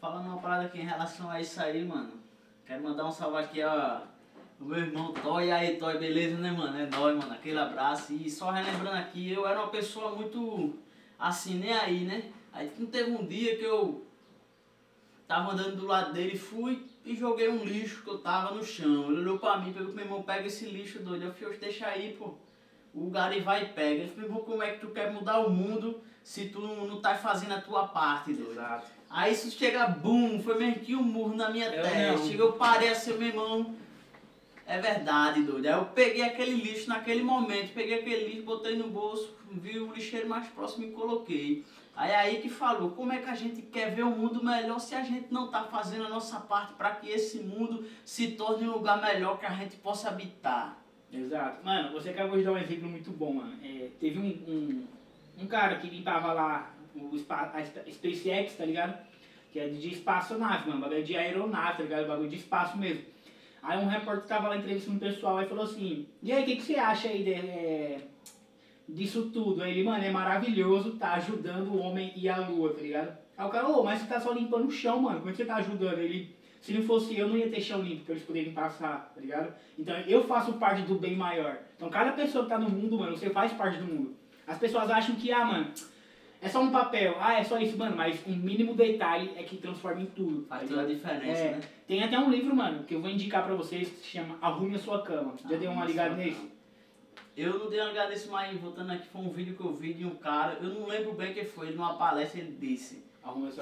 Falando 0.00 0.26
uma 0.26 0.38
parada 0.38 0.64
aqui 0.64 0.80
em 0.80 0.84
relação 0.84 1.30
a 1.30 1.40
isso 1.40 1.60
aí, 1.60 1.84
mano. 1.84 2.12
Quero 2.66 2.82
mandar 2.82 3.06
um 3.06 3.12
salve 3.12 3.38
aqui, 3.38 3.62
ó. 3.62 4.00
Meu 4.58 4.78
irmão 4.78 5.12
Toy, 5.12 5.46
e 5.46 5.52
aí 5.52 5.76
Toy, 5.76 5.98
beleza, 5.98 6.36
né, 6.38 6.50
mano? 6.50 6.76
É 6.78 6.86
nóis, 6.86 7.16
mano. 7.16 7.32
Aquele 7.32 7.58
abraço. 7.58 8.12
E 8.14 8.28
só 8.28 8.50
relembrando 8.50 8.96
aqui, 8.96 9.30
eu 9.30 9.46
era 9.46 9.60
uma 9.60 9.68
pessoa 9.68 10.14
muito 10.16 10.78
assim, 11.18 11.54
nem 11.54 11.72
aí, 11.72 12.04
né? 12.04 12.32
Aí 12.52 12.72
não 12.78 12.86
teve 12.86 13.10
um 13.10 13.26
dia 13.26 13.56
que 13.56 13.64
eu 13.64 14.06
tava 15.26 15.52
andando 15.52 15.76
do 15.76 15.86
lado 15.86 16.12
dele, 16.12 16.36
fui 16.36 16.86
e 17.04 17.14
joguei 17.14 17.48
um 17.48 17.64
lixo 17.64 18.02
que 18.02 18.08
eu 18.10 18.18
tava 18.18 18.54
no 18.54 18.64
chão. 18.64 19.10
Ele 19.10 19.20
olhou 19.20 19.38
pra 19.38 19.58
mim, 19.58 19.72
pegou 19.72 19.92
meu 19.92 20.04
irmão, 20.04 20.22
pega 20.22 20.46
esse 20.46 20.66
lixo 20.66 21.00
doido. 21.00 21.24
Eu 21.24 21.34
falei, 21.34 21.58
deixa 21.58 21.86
aí, 21.86 22.16
pô 22.18 22.34
o 22.94 23.10
Gary 23.10 23.40
vai 23.40 23.64
e 23.64 23.66
pega. 23.66 24.02
Ele 24.02 24.12
falou, 24.28 24.44
como 24.44 24.62
é 24.62 24.72
que 24.72 24.80
tu 24.80 24.88
quer 24.88 25.12
mudar 25.12 25.40
o 25.40 25.50
mundo 25.50 26.00
se 26.22 26.48
tu 26.48 26.60
não, 26.60 26.86
não 26.86 27.00
tá 27.00 27.14
fazendo 27.16 27.52
a 27.52 27.60
tua 27.60 27.88
parte, 27.88 28.32
doido? 28.32 28.52
Exato. 28.52 28.86
Aí 29.10 29.32
isso 29.32 29.50
chega, 29.50 29.86
bum, 29.86 30.40
foi 30.42 30.58
meio 30.58 30.76
que 30.76 30.94
um 30.94 31.02
murro 31.02 31.36
na 31.36 31.50
minha 31.50 31.66
eu 31.66 31.82
testa. 31.82 32.32
Eu 32.32 32.52
parei 32.52 32.88
assim, 32.88 33.14
meu 33.14 33.28
irmão. 33.28 33.74
É 34.66 34.78
verdade, 34.78 35.42
doido. 35.42 35.66
Aí 35.66 35.72
eu 35.72 35.84
peguei 35.86 36.22
aquele 36.22 36.54
lixo 36.54 36.88
naquele 36.88 37.22
momento, 37.22 37.74
peguei 37.74 38.00
aquele 38.00 38.28
lixo, 38.28 38.44
botei 38.44 38.76
no 38.76 38.88
bolso, 38.88 39.34
vi 39.50 39.78
o 39.78 39.92
lixeiro 39.92 40.28
mais 40.28 40.46
próximo 40.48 40.86
e 40.86 40.90
coloquei. 40.90 41.64
Aí 41.96 42.10
é 42.10 42.16
aí 42.16 42.42
que 42.42 42.48
falou, 42.48 42.90
como 42.90 43.12
é 43.12 43.18
que 43.18 43.30
a 43.30 43.34
gente 43.34 43.62
quer 43.62 43.94
ver 43.94 44.02
o 44.02 44.10
mundo 44.10 44.44
melhor 44.44 44.80
se 44.80 44.94
a 44.94 45.02
gente 45.02 45.32
não 45.32 45.46
está 45.46 45.62
fazendo 45.64 46.06
a 46.06 46.08
nossa 46.08 46.40
parte 46.40 46.72
para 46.72 46.90
que 46.96 47.08
esse 47.08 47.38
mundo 47.38 47.84
se 48.04 48.32
torne 48.32 48.68
um 48.68 48.72
lugar 48.72 49.00
melhor 49.00 49.38
que 49.38 49.46
a 49.46 49.54
gente 49.54 49.76
possa 49.76 50.08
habitar. 50.08 50.76
Exato. 51.12 51.64
Mano, 51.64 51.92
você 51.92 52.10
acabou 52.10 52.36
de 52.36 52.42
dar 52.42 52.52
um 52.52 52.58
exemplo 52.58 52.88
muito 52.88 53.10
bom, 53.12 53.34
mano. 53.34 53.56
É, 53.62 53.88
teve 54.00 54.18
um, 54.18 54.26
um, 54.26 54.86
um, 55.42 55.46
cara 55.46 55.76
que 55.76 55.88
limpava 55.88 56.32
lá 56.32 56.74
o 56.96 57.10
a 57.28 57.64
SpaceX, 57.92 58.56
tá 58.56 58.64
ligado? 58.64 58.98
Que 59.52 59.60
é 59.60 59.68
de 59.68 59.90
espaçonave, 59.90 60.68
mano. 60.68 60.80
Bagulho 60.80 61.04
de 61.04 61.16
aeronave, 61.16 61.76
tá 61.76 61.82
ligado? 61.84 62.08
Bagulho 62.08 62.28
de 62.28 62.36
espaço 62.36 62.76
mesmo. 62.76 63.04
Aí 63.62 63.78
um 63.78 63.86
repórter 63.86 64.26
tava 64.26 64.48
lá 64.48 64.56
entrevistando 64.56 64.96
o 64.96 65.00
pessoal 65.00 65.42
e 65.42 65.46
falou 65.46 65.64
assim, 65.64 66.06
e 66.22 66.32
aí, 66.32 66.42
o 66.42 66.46
que, 66.46 66.56
que 66.56 66.62
você 66.62 66.74
acha 66.74 67.08
aí 67.08 67.22
de, 67.22 67.32
é, 67.32 68.00
disso 68.88 69.30
tudo? 69.32 69.62
Aí 69.62 69.72
ele, 69.72 69.84
mano, 69.84 70.04
é 70.04 70.10
maravilhoso, 70.10 70.92
tá 70.92 71.14
ajudando 71.14 71.68
o 71.68 71.78
homem 71.78 72.12
e 72.16 72.28
a 72.28 72.48
lua, 72.48 72.72
tá 72.74 72.82
ligado? 72.82 73.18
Aí 73.36 73.46
o 73.46 73.50
cara, 73.50 73.68
ô, 73.68 73.82
mas 73.82 74.00
você 74.00 74.06
tá 74.06 74.20
só 74.20 74.32
limpando 74.32 74.66
o 74.66 74.70
chão, 74.70 75.00
mano. 75.00 75.18
Como 75.18 75.30
é 75.30 75.32
que 75.32 75.38
você 75.38 75.44
tá 75.44 75.56
ajudando? 75.56 75.98
Ele, 75.98 76.34
se 76.60 76.72
não 76.72 76.82
fosse 76.82 77.18
eu, 77.18 77.28
não 77.28 77.36
ia 77.36 77.48
ter 77.48 77.60
chão 77.60 77.82
limpo 77.82 78.04
para 78.04 78.14
eles 78.14 78.26
poderem 78.26 78.52
passar, 78.52 79.12
tá 79.14 79.20
ligado? 79.20 79.54
Então 79.78 79.96
eu 80.06 80.24
faço 80.24 80.54
parte 80.54 80.82
do 80.82 80.94
bem 80.94 81.16
maior. 81.16 81.58
Então 81.76 81.88
cada 81.88 82.12
pessoa 82.12 82.44
que 82.44 82.50
tá 82.50 82.58
no 82.58 82.70
mundo, 82.70 82.98
mano, 82.98 83.16
você 83.16 83.30
faz 83.30 83.52
parte 83.52 83.78
do 83.78 83.86
mundo. 83.86 84.14
As 84.46 84.58
pessoas 84.58 84.90
acham 84.90 85.16
que, 85.16 85.32
ah, 85.32 85.44
mano, 85.44 85.72
é 86.44 86.48
só 86.48 86.60
um 86.60 86.70
papel, 86.70 87.16
ah, 87.18 87.40
é 87.40 87.42
só 87.42 87.58
isso, 87.58 87.78
mano, 87.78 87.96
mas 87.96 88.20
um 88.26 88.36
mínimo 88.36 88.74
detalhe 88.74 89.30
é 89.34 89.42
que 89.42 89.56
transforma 89.56 90.02
em 90.02 90.06
tudo. 90.06 90.44
Faz 90.46 90.68
toda 90.68 90.82
a 90.82 90.86
diferença, 90.86 91.40
é, 91.40 91.50
né? 91.52 91.60
Tem 91.88 92.02
até 92.02 92.18
um 92.18 92.30
livro, 92.30 92.54
mano, 92.54 92.84
que 92.84 92.94
eu 92.94 93.00
vou 93.00 93.10
indicar 93.10 93.44
pra 93.44 93.54
vocês 93.54 93.88
que 93.88 93.96
se 93.96 94.08
chama 94.08 94.36
Arrume 94.42 94.74
a 94.74 94.78
Sua 94.78 95.02
Cama. 95.02 95.34
Já 95.48 95.56
deu 95.56 95.70
uma 95.70 95.86
ligada 95.86 96.14
nesse? 96.14 96.52
Eu 97.36 97.58
não 97.58 97.68
dei 97.68 97.80
uma 97.80 98.06
nesse, 98.06 98.28
mas 98.28 98.60
voltando 98.60 98.92
aqui, 98.92 99.08
foi 99.08 99.20
um 99.20 99.30
vídeo 99.30 99.56
que 99.56 99.62
eu 99.62 99.74
vi 99.74 99.92
de 99.94 100.04
um 100.04 100.14
cara, 100.14 100.58
eu 100.62 100.68
não 100.68 100.86
lembro 100.86 101.12
bem 101.14 101.34
quem 101.34 101.44
foi, 101.44 101.72
numa 101.72 101.94
palestra 101.94 102.40
ele 102.40 102.56
disse 102.60 103.02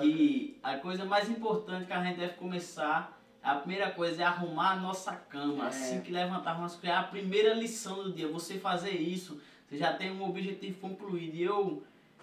que 0.01 0.59
a 0.63 0.77
coisa 0.77 1.05
mais 1.05 1.31
importante 1.31 1.87
que 1.87 1.93
a 1.93 2.03
gente 2.03 2.19
deve 2.19 2.35
começar, 2.35 3.19
a 3.43 3.57
primeira 3.57 3.91
coisa 3.91 4.23
é 4.23 4.25
arrumar 4.25 4.73
a 4.73 4.77
nossa 4.77 5.13
cama. 5.13 5.65
É. 5.65 5.69
Assim 5.69 6.01
que 6.01 6.13
levantar, 6.13 6.55
vamos 6.55 6.77
criar 6.77 7.01
a 7.01 7.05
primeira 7.05 7.55
lição 7.55 8.05
do 8.05 8.13
dia. 8.13 8.29
Você 8.29 8.59
fazer 8.59 8.93
isso, 8.93 9.41
você 9.69 9.79
já 9.79 9.93
tem 9.93 10.11
um 10.13 10.29
objetivo 10.29 10.79
concluído. 10.81 11.35
E 11.35 11.43
eu, 11.43 11.83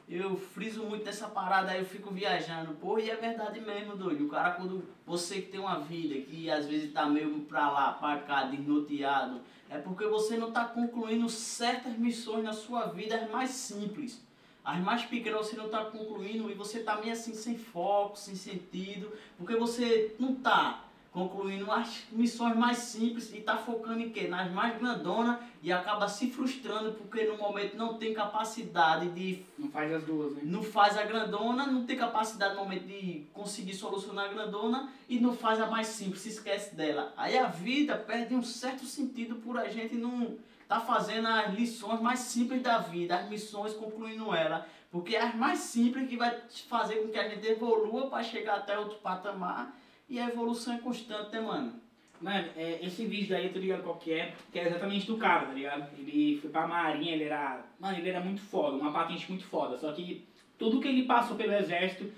eu 0.09 0.35
friso 0.35 0.83
muito 0.83 1.05
nessa 1.05 1.27
parada, 1.27 1.71
aí 1.71 1.79
eu 1.79 1.85
fico 1.85 2.11
viajando. 2.11 2.73
Porra, 2.73 3.01
e 3.01 3.11
é 3.11 3.15
verdade 3.15 3.61
mesmo, 3.61 3.95
doido. 3.95 4.25
O 4.25 4.29
cara, 4.29 4.51
quando 4.51 4.83
você 5.05 5.41
que 5.41 5.51
tem 5.51 5.59
uma 5.59 5.79
vida, 5.79 6.19
que 6.21 6.49
às 6.49 6.65
vezes 6.65 6.91
tá 6.91 7.05
meio 7.05 7.41
pra 7.41 7.69
lá, 7.69 7.93
pra 7.93 8.17
cá, 8.19 8.43
desnorteado, 8.45 9.41
é 9.69 9.77
porque 9.77 10.07
você 10.07 10.35
não 10.35 10.51
tá 10.51 10.65
concluindo 10.65 11.29
certas 11.29 11.95
missões 11.95 12.43
na 12.43 12.53
sua 12.53 12.87
vida, 12.87 13.15
as 13.17 13.29
mais 13.29 13.51
simples. 13.51 14.27
As 14.65 14.79
mais 14.79 15.03
pequenas 15.03 15.47
você 15.47 15.55
não 15.55 15.67
está 15.67 15.85
concluindo 15.85 16.49
e 16.49 16.55
você 16.55 16.79
está 16.79 16.95
meio 16.97 17.13
assim 17.13 17.33
sem 17.33 17.57
foco, 17.57 18.17
sem 18.17 18.35
sentido, 18.35 19.11
porque 19.37 19.55
você 19.55 20.15
não 20.19 20.33
está 20.33 20.85
concluindo 21.11 21.71
as 21.71 22.03
missões 22.11 22.55
mais 22.55 22.77
simples 22.77 23.31
e 23.33 23.37
está 23.37 23.57
focando 23.57 23.99
em 24.01 24.09
quê? 24.09 24.27
Nas 24.27 24.51
mais 24.51 24.77
grandonas 24.77 25.37
e 25.61 25.71
acaba 25.71 26.07
se 26.07 26.29
frustrando 26.29 26.93
porque 26.93 27.25
no 27.25 27.37
momento 27.37 27.75
não 27.75 27.97
tem 27.97 28.13
capacidade 28.13 29.09
de. 29.09 29.43
Não 29.57 29.69
faz 29.69 29.91
as 29.91 30.03
duas, 30.03 30.35
né? 30.35 30.41
Não 30.43 30.61
faz 30.61 30.97
a 30.97 31.03
grandona, 31.03 31.65
não 31.65 31.85
tem 31.85 31.97
capacidade 31.97 32.55
no 32.55 32.61
momento 32.61 32.85
de 32.85 33.25
conseguir 33.33 33.73
solucionar 33.73 34.25
a 34.25 34.33
grandona 34.33 34.91
e 35.07 35.19
não 35.19 35.35
faz 35.35 35.59
a 35.59 35.65
mais 35.65 35.87
simples, 35.87 36.21
se 36.21 36.29
esquece 36.29 36.75
dela. 36.75 37.11
Aí 37.17 37.37
a 37.37 37.47
vida 37.47 37.97
perde 37.97 38.35
um 38.35 38.43
certo 38.43 38.85
sentido 38.85 39.35
por 39.37 39.57
a 39.57 39.67
gente 39.67 39.95
não 39.95 40.37
tá 40.67 40.79
fazendo 40.79 41.27
as 41.27 41.53
lições 41.55 41.99
mais 41.99 42.19
simples 42.19 42.61
da 42.61 42.77
vida, 42.77 43.15
as 43.15 43.27
missões 43.27 43.73
concluindo 43.73 44.33
ela. 44.33 44.67
Porque 44.91 45.15
é 45.15 45.21
as 45.21 45.35
mais 45.35 45.59
simples 45.59 46.07
que 46.07 46.17
vai 46.17 46.39
fazer 46.67 46.97
com 46.97 47.09
que 47.09 47.17
a 47.17 47.27
gente 47.27 47.45
evolua 47.47 48.07
para 48.09 48.23
chegar 48.23 48.57
até 48.57 48.77
outro 48.77 48.97
patamar 48.99 49.78
e 50.09 50.19
a 50.19 50.27
evolução 50.27 50.73
é 50.73 50.79
constante, 50.79 51.31
né, 51.31 51.39
mano? 51.39 51.73
Mano, 52.19 52.49
é, 52.57 52.79
esse 52.85 53.05
vídeo 53.05 53.29
daí, 53.29 53.49
tô 53.49 53.59
ligado 53.59 53.83
qual 53.83 53.95
que 53.95 54.11
é, 54.11 54.33
que 54.51 54.59
é 54.59 54.67
exatamente 54.67 55.07
do 55.07 55.17
cara, 55.17 55.45
tá 55.45 55.53
ligado? 55.53 55.87
Ele 55.97 56.37
foi 56.41 56.49
pra 56.49 56.67
marinha, 56.67 57.13
ele 57.13 57.23
era. 57.25 57.63
Mano, 57.79 57.97
ele 57.97 58.09
era 58.09 58.19
muito 58.19 58.41
foda, 58.41 58.75
uma 58.75 58.91
patente 58.91 59.29
muito 59.29 59.45
foda. 59.45 59.77
Só 59.77 59.91
que 59.93 60.25
tudo 60.57 60.81
que 60.81 60.87
ele 60.87 61.03
passou 61.03 61.37
pelo 61.37 61.53
exército, 61.53 62.11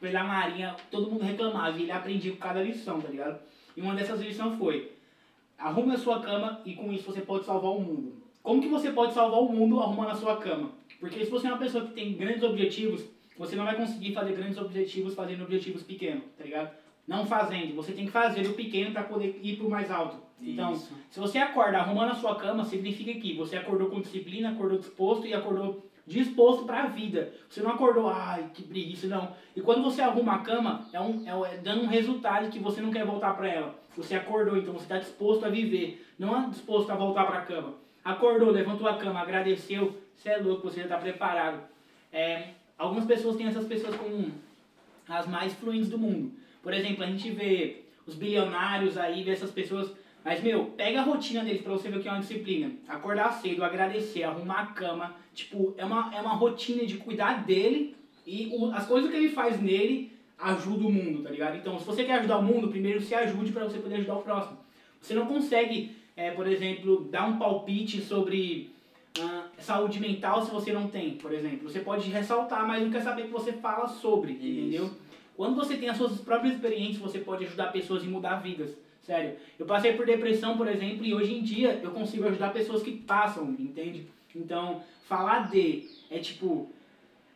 pela 0.00 0.24
marinha, 0.24 0.74
todo 0.90 1.08
mundo 1.08 1.22
reclamava 1.22 1.78
e 1.78 1.82
ele 1.82 1.92
aprendia 1.92 2.32
com 2.32 2.38
cada 2.38 2.62
lição, 2.62 3.00
tá 3.00 3.08
ligado? 3.08 3.38
E 3.76 3.80
uma 3.80 3.94
dessas 3.94 4.20
lições 4.20 4.58
foi: 4.58 4.92
arrume 5.56 5.94
a 5.94 5.98
sua 5.98 6.20
cama 6.20 6.60
e 6.64 6.74
com 6.74 6.92
isso 6.92 7.04
você 7.04 7.20
pode 7.20 7.44
salvar 7.44 7.70
o 7.70 7.80
mundo. 7.80 8.24
Como 8.42 8.60
que 8.60 8.68
você 8.68 8.90
pode 8.90 9.14
salvar 9.14 9.40
o 9.40 9.52
mundo 9.52 9.80
arrumando 9.80 10.10
a 10.10 10.14
sua 10.16 10.36
cama? 10.38 10.72
Porque 10.98 11.24
se 11.24 11.30
você 11.30 11.46
é 11.46 11.50
uma 11.50 11.58
pessoa 11.58 11.86
que 11.86 11.92
tem 11.92 12.14
grandes 12.14 12.42
objetivos, 12.42 13.04
você 13.38 13.54
não 13.54 13.64
vai 13.64 13.76
conseguir 13.76 14.12
fazer 14.12 14.34
grandes 14.34 14.58
objetivos 14.58 15.14
fazendo 15.14 15.44
objetivos 15.44 15.82
pequenos, 15.82 16.24
tá 16.36 16.44
ligado? 16.44 16.83
Não 17.06 17.26
fazendo. 17.26 17.74
Você 17.74 17.92
tem 17.92 18.06
que 18.06 18.12
fazer 18.12 18.46
o 18.46 18.54
pequeno 18.54 18.92
para 18.92 19.02
poder 19.02 19.38
ir 19.42 19.56
pro 19.56 19.68
mais 19.68 19.90
alto. 19.90 20.16
Então, 20.40 20.72
Isso. 20.72 20.86
Então, 20.92 21.04
se 21.10 21.20
você 21.20 21.38
acorda 21.38 21.78
arrumando 21.78 22.10
a 22.10 22.14
sua 22.14 22.34
cama, 22.36 22.64
significa 22.64 23.12
que 23.14 23.34
você 23.34 23.56
acordou 23.56 23.88
com 23.88 24.00
disciplina, 24.00 24.50
acordou 24.50 24.78
disposto 24.78 25.26
e 25.26 25.34
acordou 25.34 25.84
disposto 26.06 26.64
para 26.64 26.84
a 26.84 26.86
vida. 26.86 27.32
Você 27.48 27.62
não 27.62 27.70
acordou, 27.70 28.08
ai, 28.08 28.50
que 28.52 28.62
preguiça, 28.62 29.06
não. 29.06 29.32
E 29.56 29.60
quando 29.60 29.82
você 29.82 30.02
arruma 30.02 30.34
a 30.34 30.38
cama, 30.38 30.86
é, 30.92 31.00
um, 31.00 31.22
é, 31.26 31.54
é 31.54 31.56
dando 31.58 31.82
um 31.82 31.86
resultado 31.86 32.50
que 32.50 32.58
você 32.58 32.80
não 32.80 32.90
quer 32.90 33.06
voltar 33.06 33.34
para 33.34 33.48
ela. 33.48 33.74
Você 33.96 34.14
acordou, 34.14 34.56
então 34.56 34.72
você 34.72 34.84
está 34.84 34.98
disposto 34.98 35.44
a 35.44 35.48
viver, 35.48 36.06
não 36.18 36.36
é 36.36 36.48
disposto 36.48 36.90
a 36.90 36.96
voltar 36.96 37.24
para 37.24 37.38
a 37.38 37.42
cama. 37.42 37.74
Acordou, 38.04 38.50
levantou 38.50 38.86
a 38.86 38.98
cama, 38.98 39.20
agradeceu, 39.20 39.96
você 40.16 40.30
é 40.30 40.36
louco, 40.36 40.68
você 40.68 40.78
já 40.78 40.84
está 40.84 40.98
preparado. 40.98 41.62
É, 42.12 42.48
algumas 42.76 43.06
pessoas 43.06 43.36
têm 43.36 43.46
essas 43.46 43.66
pessoas 43.66 43.96
como 43.96 44.30
as 45.08 45.26
mais 45.26 45.54
fluentes 45.54 45.88
do 45.88 45.98
mundo. 45.98 46.32
Por 46.64 46.72
exemplo, 46.72 47.04
a 47.04 47.06
gente 47.06 47.30
vê 47.30 47.82
os 48.06 48.14
bilionários 48.14 48.96
aí, 48.96 49.22
vê 49.22 49.32
essas 49.32 49.50
pessoas. 49.50 49.92
Mas, 50.24 50.42
meu, 50.42 50.64
pega 50.64 51.00
a 51.00 51.04
rotina 51.04 51.44
deles 51.44 51.60
pra 51.60 51.72
você 51.72 51.90
ver 51.90 51.98
o 51.98 52.00
que 52.00 52.08
é 52.08 52.10
uma 52.10 52.20
disciplina. 52.20 52.72
Acordar 52.88 53.30
cedo, 53.34 53.62
agradecer, 53.62 54.22
arrumar 54.22 54.60
a 54.60 54.66
cama. 54.66 55.14
Tipo, 55.34 55.74
é 55.76 55.84
uma, 55.84 56.12
é 56.14 56.20
uma 56.20 56.34
rotina 56.34 56.86
de 56.86 56.96
cuidar 56.96 57.44
dele 57.44 57.94
e 58.26 58.48
o, 58.50 58.72
as 58.72 58.86
coisas 58.86 59.10
que 59.10 59.16
ele 59.16 59.28
faz 59.28 59.60
nele 59.60 60.10
ajudam 60.38 60.88
o 60.88 60.92
mundo, 60.92 61.22
tá 61.22 61.30
ligado? 61.30 61.56
Então, 61.56 61.78
se 61.78 61.84
você 61.84 62.04
quer 62.04 62.14
ajudar 62.14 62.38
o 62.38 62.42
mundo, 62.42 62.68
primeiro 62.68 63.00
se 63.00 63.14
ajude 63.14 63.52
para 63.52 63.64
você 63.64 63.78
poder 63.78 63.96
ajudar 63.96 64.16
o 64.16 64.22
próximo. 64.22 64.58
Você 65.00 65.12
não 65.12 65.26
consegue, 65.26 65.94
é, 66.16 66.30
por 66.30 66.46
exemplo, 66.46 67.06
dar 67.10 67.28
um 67.28 67.38
palpite 67.38 68.00
sobre 68.00 68.72
saúde 69.58 70.00
mental 70.00 70.44
se 70.44 70.50
você 70.50 70.72
não 70.72 70.88
tem, 70.88 71.12
por 71.12 71.32
exemplo. 71.32 71.68
Você 71.70 71.80
pode 71.80 72.10
ressaltar, 72.10 72.66
mas 72.66 72.82
não 72.82 72.90
quer 72.90 73.02
saber 73.02 73.24
que 73.24 73.32
você 73.32 73.52
fala 73.52 73.86
sobre, 73.86 74.32
Isso. 74.32 74.46
entendeu? 74.46 74.90
Quando 75.36 75.56
você 75.56 75.76
tem 75.76 75.88
as 75.88 75.96
suas 75.96 76.20
próprias 76.20 76.54
experiências, 76.54 76.98
você 76.98 77.18
pode 77.18 77.44
ajudar 77.44 77.72
pessoas 77.72 78.04
e 78.04 78.06
mudar 78.06 78.36
vidas. 78.36 78.70
Sério. 79.02 79.36
Eu 79.58 79.66
passei 79.66 79.92
por 79.92 80.06
depressão, 80.06 80.56
por 80.56 80.66
exemplo, 80.66 81.04
e 81.04 81.14
hoje 81.14 81.34
em 81.34 81.42
dia 81.42 81.80
eu 81.82 81.90
consigo 81.90 82.26
ajudar 82.26 82.52
pessoas 82.52 82.82
que 82.82 82.92
passam, 82.92 83.50
entende? 83.58 84.06
Então, 84.34 84.82
falar 85.06 85.50
de 85.50 85.88
é 86.10 86.18
tipo. 86.18 86.70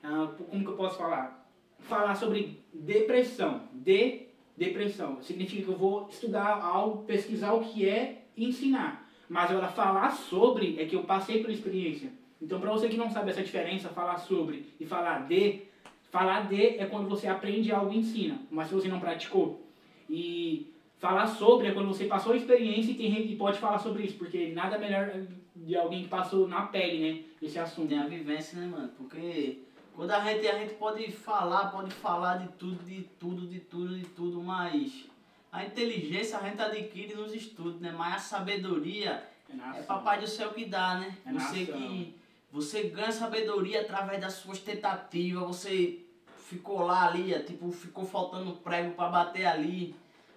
Uh, 0.02 0.28
como 0.50 0.64
que 0.64 0.70
eu 0.70 0.76
posso 0.76 0.96
falar? 0.96 1.46
Falar 1.80 2.14
sobre 2.14 2.58
depressão. 2.72 3.62
De 3.72 4.22
depressão. 4.56 5.22
Significa 5.22 5.62
que 5.62 5.68
eu 5.68 5.76
vou 5.76 6.08
estudar 6.08 6.60
algo, 6.62 7.04
pesquisar 7.04 7.52
o 7.52 7.60
que 7.60 7.88
é 7.88 8.22
e 8.36 8.46
ensinar. 8.46 9.08
Mas 9.28 9.50
agora 9.50 9.68
falar 9.68 10.10
sobre 10.10 10.80
é 10.80 10.86
que 10.86 10.96
eu 10.96 11.04
passei 11.04 11.42
por 11.42 11.50
experiência. 11.50 12.10
Então, 12.40 12.60
para 12.60 12.70
você 12.70 12.88
que 12.88 12.96
não 12.96 13.10
sabe 13.10 13.30
essa 13.30 13.42
diferença, 13.42 13.88
falar 13.88 14.18
sobre 14.18 14.66
e 14.80 14.86
falar 14.86 15.26
de, 15.26 15.62
falar 16.10 16.48
de 16.48 16.78
é 16.78 16.86
quando 16.86 17.08
você 17.08 17.26
aprende 17.26 17.72
algo 17.72 17.92
e 17.92 17.98
ensina, 17.98 18.40
mas 18.50 18.68
se 18.68 18.74
você 18.74 18.88
não 18.88 19.00
praticou. 19.00 19.66
E 20.08 20.72
falar 20.98 21.26
sobre 21.26 21.68
é 21.68 21.72
quando 21.72 21.88
você 21.88 22.06
passou 22.06 22.32
a 22.32 22.36
experiência 22.36 22.92
e, 22.92 22.94
tem, 22.94 23.30
e 23.30 23.36
pode 23.36 23.58
falar 23.58 23.78
sobre 23.78 24.04
isso, 24.04 24.16
porque 24.16 24.52
nada 24.52 24.78
melhor 24.78 25.12
de 25.54 25.76
alguém 25.76 26.02
que 26.02 26.08
passou 26.08 26.48
na 26.48 26.62
pele, 26.62 27.12
né, 27.12 27.24
esse 27.42 27.58
assunto. 27.58 27.88
Tem 27.88 27.98
a 27.98 28.06
vivência, 28.06 28.58
né, 28.58 28.66
mano? 28.66 28.88
Porque 28.96 29.58
quando 29.94 30.10
a 30.12 30.20
gente, 30.20 30.46
a 30.46 30.58
gente 30.58 30.74
pode 30.74 31.10
falar, 31.12 31.70
pode 31.70 31.92
falar 31.92 32.36
de 32.38 32.48
tudo, 32.52 32.84
de 32.84 33.02
tudo, 33.18 33.46
de 33.46 33.60
tudo, 33.60 33.98
de 33.98 34.06
tudo, 34.06 34.42
mas 34.42 35.04
a 35.52 35.64
inteligência 35.64 36.38
a 36.38 36.48
gente 36.48 36.60
adquire 36.60 37.14
nos 37.14 37.34
estudos, 37.34 37.80
né? 37.80 37.92
Mas 37.96 38.14
a 38.14 38.18
sabedoria 38.18 39.28
é, 39.50 39.78
é 39.78 39.82
papai 39.82 40.20
do 40.20 40.26
céu 40.26 40.52
que 40.52 40.64
dá, 40.64 40.96
né? 40.96 41.16
É 41.26 41.32
você 41.32 41.66
que 41.66 42.14
você 42.50 42.84
ganha 42.84 43.12
sabedoria 43.12 43.82
através 43.82 44.20
das 44.20 44.34
suas 44.34 44.58
tentativas, 44.58 45.42
você 45.42 46.04
ficou 46.46 46.82
lá 46.82 47.06
ali, 47.06 47.34
é, 47.34 47.40
tipo, 47.40 47.70
ficou 47.70 48.04
faltando 48.04 48.52
prego 48.52 48.92
para 48.94 49.10
bater 49.10 49.46
ali. 49.46 49.94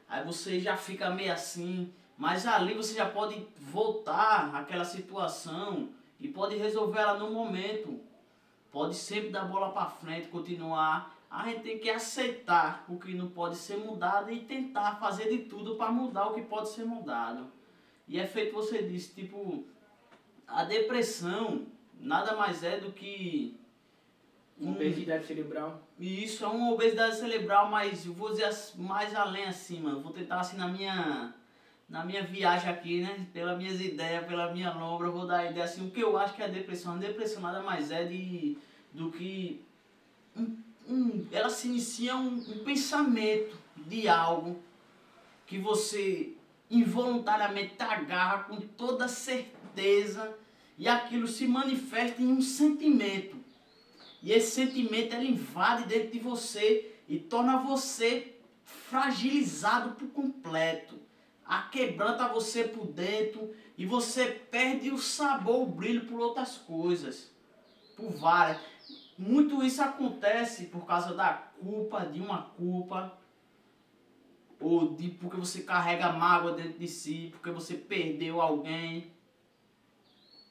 Aí 0.10 0.24
você 0.25 0.60
já 0.60 0.75
fica 0.75 1.10
meio 1.10 1.32
assim, 1.32 1.94
mas 2.18 2.46
ali 2.46 2.74
você 2.74 2.94
já 2.94 3.10
pode 3.10 3.48
voltar 3.58 4.53
àquela 4.56 4.84
situação 4.84 5.89
e 6.20 6.27
pode 6.27 6.58
resolver 6.58 7.00
ela 7.00 7.18
no 7.18 7.32
momento. 7.32 8.00
Pode 8.72 8.96
sempre 8.96 9.30
dar 9.30 9.46
bola 9.46 9.72
para 9.72 9.89
frente, 9.89 10.27
continuar 10.27 11.15
a 11.32 11.46
gente 11.46 11.62
tem 11.62 11.80
que 11.80 11.89
aceitar 11.89 12.84
o 12.89 13.00
que 13.00 13.13
não 13.13 13.30
pode 13.30 13.56
ser 13.56 13.77
mudado 13.77 14.30
e 14.30 14.41
tentar 14.41 14.98
fazer 14.98 15.30
de 15.30 15.46
tudo 15.46 15.77
para 15.77 15.89
mudar 15.89 16.27
o 16.27 16.34
que 16.34 16.41
pode 16.41 16.68
ser 16.68 16.84
mudado. 16.84 17.50
E 18.06 18.20
é 18.20 18.27
feito 18.27 18.53
você 18.53 18.84
disse, 18.84 19.15
tipo, 19.15 19.63
a 20.46 20.65
depressão 20.65 21.68
nada 22.01 22.36
mais 22.36 22.63
é 22.63 22.79
do 22.79 22.91
que 22.91 23.55
um, 24.60 24.72
obesidade 24.72 25.25
cerebral. 25.25 25.81
Isso, 26.00 26.43
é 26.43 26.48
uma 26.48 26.72
obesidade 26.72 27.15
cerebral, 27.15 27.70
mas 27.70 28.05
eu 28.05 28.13
vou 28.13 28.31
dizer 28.31 28.50
mais 28.75 29.15
além 29.15 29.46
assim, 29.46 29.79
mano. 29.79 30.01
Vou 30.01 30.12
tentar 30.12 30.39
assim 30.39 30.58
na 30.58 30.67
minha 30.67 31.34
na 31.88 32.05
minha 32.05 32.24
viagem 32.24 32.70
aqui, 32.70 33.01
né? 33.01 33.27
Pelas 33.34 33.58
minhas 33.58 33.81
ideias, 33.81 34.25
pela 34.25 34.53
minha 34.53 34.74
lombra, 34.74 35.10
vou 35.10 35.27
dar 35.27 35.39
a 35.39 35.51
ideia 35.51 35.65
assim, 35.65 35.86
o 35.86 35.91
que 35.91 36.00
eu 36.00 36.17
acho 36.17 36.34
que 36.34 36.41
é 36.41 36.46
a 36.46 36.50
depressão. 36.50 36.96
A 36.96 36.98
depressão 36.98 37.41
nada 37.41 37.62
mais 37.62 37.91
é 37.91 38.05
de 38.05 38.58
do 38.93 39.12
que 39.12 39.62
um 40.36 40.58
um, 40.91 41.25
ela 41.31 41.50
se 41.50 41.67
inicia 41.67 42.15
um, 42.15 42.36
um 42.36 42.63
pensamento 42.63 43.58
de 43.75 44.08
algo 44.08 44.62
que 45.48 45.58
você 45.58 46.34
involuntariamente 46.70 47.75
agarra 47.79 48.43
com 48.43 48.60
toda 48.60 49.08
certeza 49.08 50.34
e 50.82 50.88
aquilo 50.88 51.28
se 51.28 51.48
manifesta 51.48 52.24
em 52.24 52.26
um 52.26 52.42
sentimento. 52.42 53.38
E 54.20 54.32
esse 54.32 54.50
sentimento 54.50 55.14
ele 55.14 55.28
invade 55.28 55.84
dentro 55.84 56.10
de 56.10 56.18
você 56.18 56.96
e 57.08 57.20
torna 57.20 57.58
você 57.58 58.36
fragilizado 58.64 59.92
por 59.92 60.08
completo. 60.08 61.00
A 61.46 61.62
quebranta 61.62 62.28
você 62.28 62.64
por 62.64 62.88
dentro 62.88 63.54
e 63.78 63.86
você 63.86 64.26
perde 64.26 64.90
o 64.90 64.98
sabor, 64.98 65.62
o 65.62 65.66
brilho 65.68 66.08
por 66.08 66.20
outras 66.20 66.58
coisas. 66.58 67.32
Por 67.96 68.10
várias. 68.10 68.60
Muito 69.16 69.64
isso 69.64 69.84
acontece 69.84 70.66
por 70.66 70.88
causa 70.88 71.14
da 71.14 71.32
culpa, 71.32 72.08
de 72.08 72.20
uma 72.20 72.42
culpa, 72.58 73.16
ou 74.60 74.96
de 74.96 75.10
porque 75.10 75.38
você 75.38 75.62
carrega 75.62 76.12
mágoa 76.12 76.54
dentro 76.54 76.80
de 76.80 76.88
si, 76.88 77.30
porque 77.32 77.52
você 77.52 77.76
perdeu 77.76 78.42
alguém, 78.42 79.12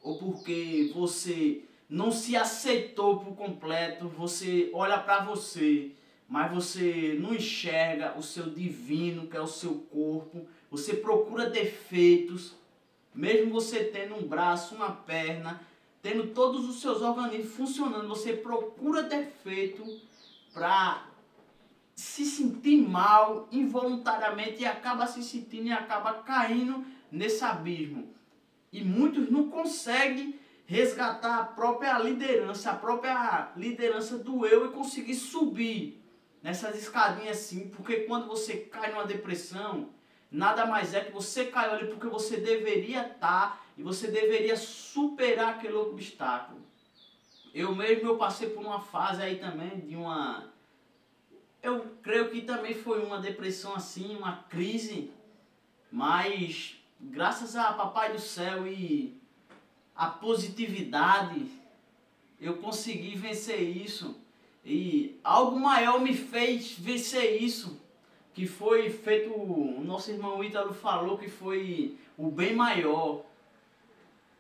ou 0.03 0.19
porque 0.19 0.91
você 0.95 1.65
não 1.89 2.13
se 2.13 2.37
aceitou 2.37 3.19
por 3.19 3.35
completo, 3.35 4.09
você 4.09 4.71
olha 4.73 4.99
para 4.99 5.25
você, 5.25 5.91
mas 6.29 6.53
você 6.53 7.19
não 7.21 7.35
enxerga 7.35 8.17
o 8.17 8.23
seu 8.23 8.49
divino, 8.49 9.27
que 9.27 9.37
é 9.37 9.41
o 9.41 9.47
seu 9.47 9.75
corpo, 9.91 10.47
você 10.71 10.95
procura 10.95 11.51
defeitos, 11.51 12.55
mesmo 13.13 13.51
você 13.51 13.83
tendo 13.85 14.15
um 14.15 14.27
braço, 14.27 14.77
uma 14.77 14.93
perna, 14.93 15.61
tendo 16.01 16.29
todos 16.29 16.69
os 16.69 16.81
seus 16.81 17.03
organismos 17.03 17.55
funcionando, 17.55 18.09
você 18.09 18.33
procura 18.33 19.03
defeito 19.03 19.85
para 20.55 21.07
se 21.95 22.25
sentir 22.25 22.77
mal 22.77 23.49
involuntariamente 23.53 24.63
e 24.63 24.67
acaba 24.67 25.07
se 25.07 25.23
sentindo 25.23 25.67
e 25.67 25.73
acaba 25.73 26.15
caindo 26.23 26.85
nesse 27.11 27.45
abismo. 27.45 28.09
E 28.73 28.83
muitos 28.83 29.31
não 29.31 29.51
conseguem 29.51 30.39
resgatar 30.67 31.39
a 31.39 31.45
própria 31.45 31.99
liderança, 31.99 32.71
a 32.71 32.77
própria 32.77 33.53
liderança 33.57 34.17
do 34.17 34.47
eu 34.47 34.67
e 34.67 34.73
conseguir 34.73 35.17
subir 35.17 36.01
nessas 36.43 36.77
escadinhas 36.77 37.39
assim, 37.39 37.69
porque 37.71 38.01
quando 38.01 38.27
você 38.27 38.57
cai 38.57 38.93
numa 38.93 39.05
depressão, 39.05 39.91
nada 40.31 40.65
mais 40.65 40.95
é 40.95 41.01
que 41.05 41.13
você 41.13 41.47
caiu 41.47 41.73
ali 41.73 41.89
porque 41.89 42.07
você 42.07 42.37
deveria 42.37 43.01
estar 43.03 43.19
tá, 43.19 43.61
e 43.77 43.83
você 43.83 44.09
deveria 44.09 44.57
superar 44.57 45.57
aquele 45.57 45.75
obstáculo. 45.75 46.61
Eu 47.53 47.75
mesmo 47.75 48.09
eu 48.09 48.17
passei 48.17 48.51
por 48.51 48.65
uma 48.65 48.81
fase 48.81 49.23
aí 49.23 49.37
também 49.39 49.81
de 49.81 49.97
uma 49.97 50.51
eu 51.63 51.85
creio 52.03 52.31
que 52.31 52.43
também 52.43 52.75
foi 52.75 53.05
uma 53.05 53.19
depressão 53.19 53.75
assim, 53.75 54.17
uma 54.17 54.45
crise, 54.45 55.11
mas 55.93 56.80
graças 57.01 57.57
a 57.57 57.73
Papai 57.73 58.13
do 58.13 58.19
Céu 58.19 58.67
e 58.67 59.19
a 59.97 60.07
positividade, 60.07 61.47
eu 62.41 62.57
consegui 62.59 63.15
vencer 63.17 63.61
isso. 63.61 64.17
E 64.65 65.19
algo 65.25 65.59
maior 65.59 66.01
me 66.01 66.15
fez 66.15 66.79
vencer 66.79 67.43
isso, 67.43 67.81
que 68.35 68.47
foi 68.47 68.91
feito, 68.91 69.31
o 69.31 69.83
nosso 69.85 70.11
irmão 70.11 70.45
Ítalo 70.45 70.75
falou 70.75 71.17
que 71.17 71.29
foi 71.29 71.97
o 72.17 72.31
bem 72.31 72.55
maior. 72.55 73.23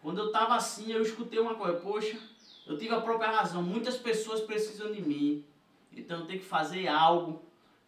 Quando 0.02 0.19
eu 0.19 0.26
estava 0.26 0.55
assim, 0.55 0.93
eu 0.93 1.02
escutei 1.02 1.38
uma 1.38 1.55
coisa, 1.55 1.79
poxa, 1.81 2.19
eu 2.67 2.79
tive 2.79 2.95
a 2.95 3.00
própria 3.00 3.31
razão, 3.31 3.62
muitas 3.62 3.97
pessoas 3.97 4.40
precisam 4.40 4.93
de 4.93 5.02
mim, 5.02 5.45
então 5.93 6.21
eu 6.21 6.26
tenho 6.26 6.38
que 6.38 6.47
fazer 6.47 6.87
algo 6.87 7.43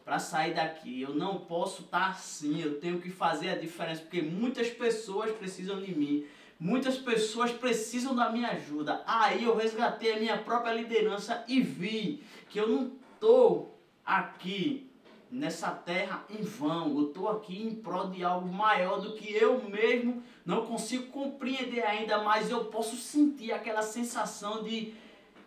para 0.05 0.19
sair 0.19 0.55
daqui. 0.55 1.03
Eu 1.03 1.15
não 1.15 1.39
posso 1.39 1.83
estar 1.83 2.01
tá 2.01 2.09
assim, 2.11 2.61
eu 2.61 2.81
tenho 2.81 3.01
que 3.01 3.11
fazer 3.11 3.51
a 3.51 3.59
diferença, 3.59 4.03
porque 4.03 4.23
muitas 4.23 4.69
pessoas 4.69 5.31
precisam 5.33 5.81
de 5.81 5.95
mim. 5.95 6.25
Muitas 6.59 6.97
pessoas 6.97 7.51
precisam 7.51 8.15
da 8.15 8.31
minha 8.31 8.51
ajuda. 8.51 9.03
Aí 9.05 9.43
eu 9.43 9.57
resgatei 9.57 10.13
a 10.13 10.21
minha 10.21 10.39
própria 10.39 10.73
liderança 10.73 11.45
e 11.49 11.61
vi 11.61 12.23
que 12.49 12.61
eu 12.61 12.69
não 12.69 12.93
estou 13.15 13.81
aqui 14.07 14.89
nessa 15.33 15.71
terra 15.71 16.25
em 16.31 16.43
vão. 16.43 16.97
Eu 16.97 17.09
estou 17.09 17.29
aqui 17.29 17.61
em 17.61 17.75
prol 17.75 18.11
de 18.11 18.23
algo 18.23 18.47
maior 18.47 19.01
do 19.01 19.15
que 19.15 19.33
eu 19.33 19.61
mesmo 19.65 20.23
não 20.45 20.67
consigo 20.67 21.07
compreender 21.07 21.83
ainda, 21.83 22.23
mas 22.23 22.51
eu 22.51 22.67
posso 22.67 22.97
sentir 22.97 23.51
aquela 23.51 23.83
sensação 23.83 24.63
de 24.63 24.95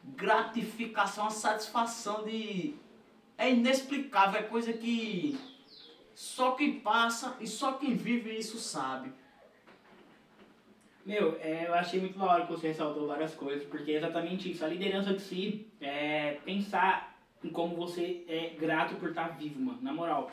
gratificação, 0.03 1.27
a 1.27 1.31
satisfação 1.31 2.23
de. 2.23 2.75
É 3.37 3.51
inexplicável, 3.51 4.39
é 4.39 4.43
coisa 4.43 4.71
que 4.73 5.37
só 6.13 6.51
quem 6.51 6.79
passa 6.79 7.35
e 7.41 7.47
só 7.47 7.73
quem 7.73 7.95
vive 7.95 8.37
isso 8.37 8.57
sabe. 8.57 9.11
Meu, 11.05 11.37
é, 11.39 11.65
eu 11.67 11.73
achei 11.75 11.99
muito 11.99 12.17
da 12.17 12.25
hora 12.25 12.45
que 12.45 12.51
você 12.51 12.69
ressaltou 12.69 13.05
várias 13.05 13.35
coisas, 13.35 13.67
porque 13.67 13.91
é 13.91 13.97
exatamente 13.97 14.49
isso. 14.49 14.65
A 14.65 14.67
liderança 14.67 15.13
de 15.13 15.21
si 15.21 15.67
é 15.79 16.39
pensar 16.43 17.15
em 17.43 17.49
como 17.49 17.75
você 17.75 18.23
é 18.27 18.55
grato 18.59 18.95
por 18.95 19.09
estar 19.09 19.27
vivo, 19.37 19.61
mano. 19.61 19.77
Na 19.83 19.93
moral. 19.93 20.31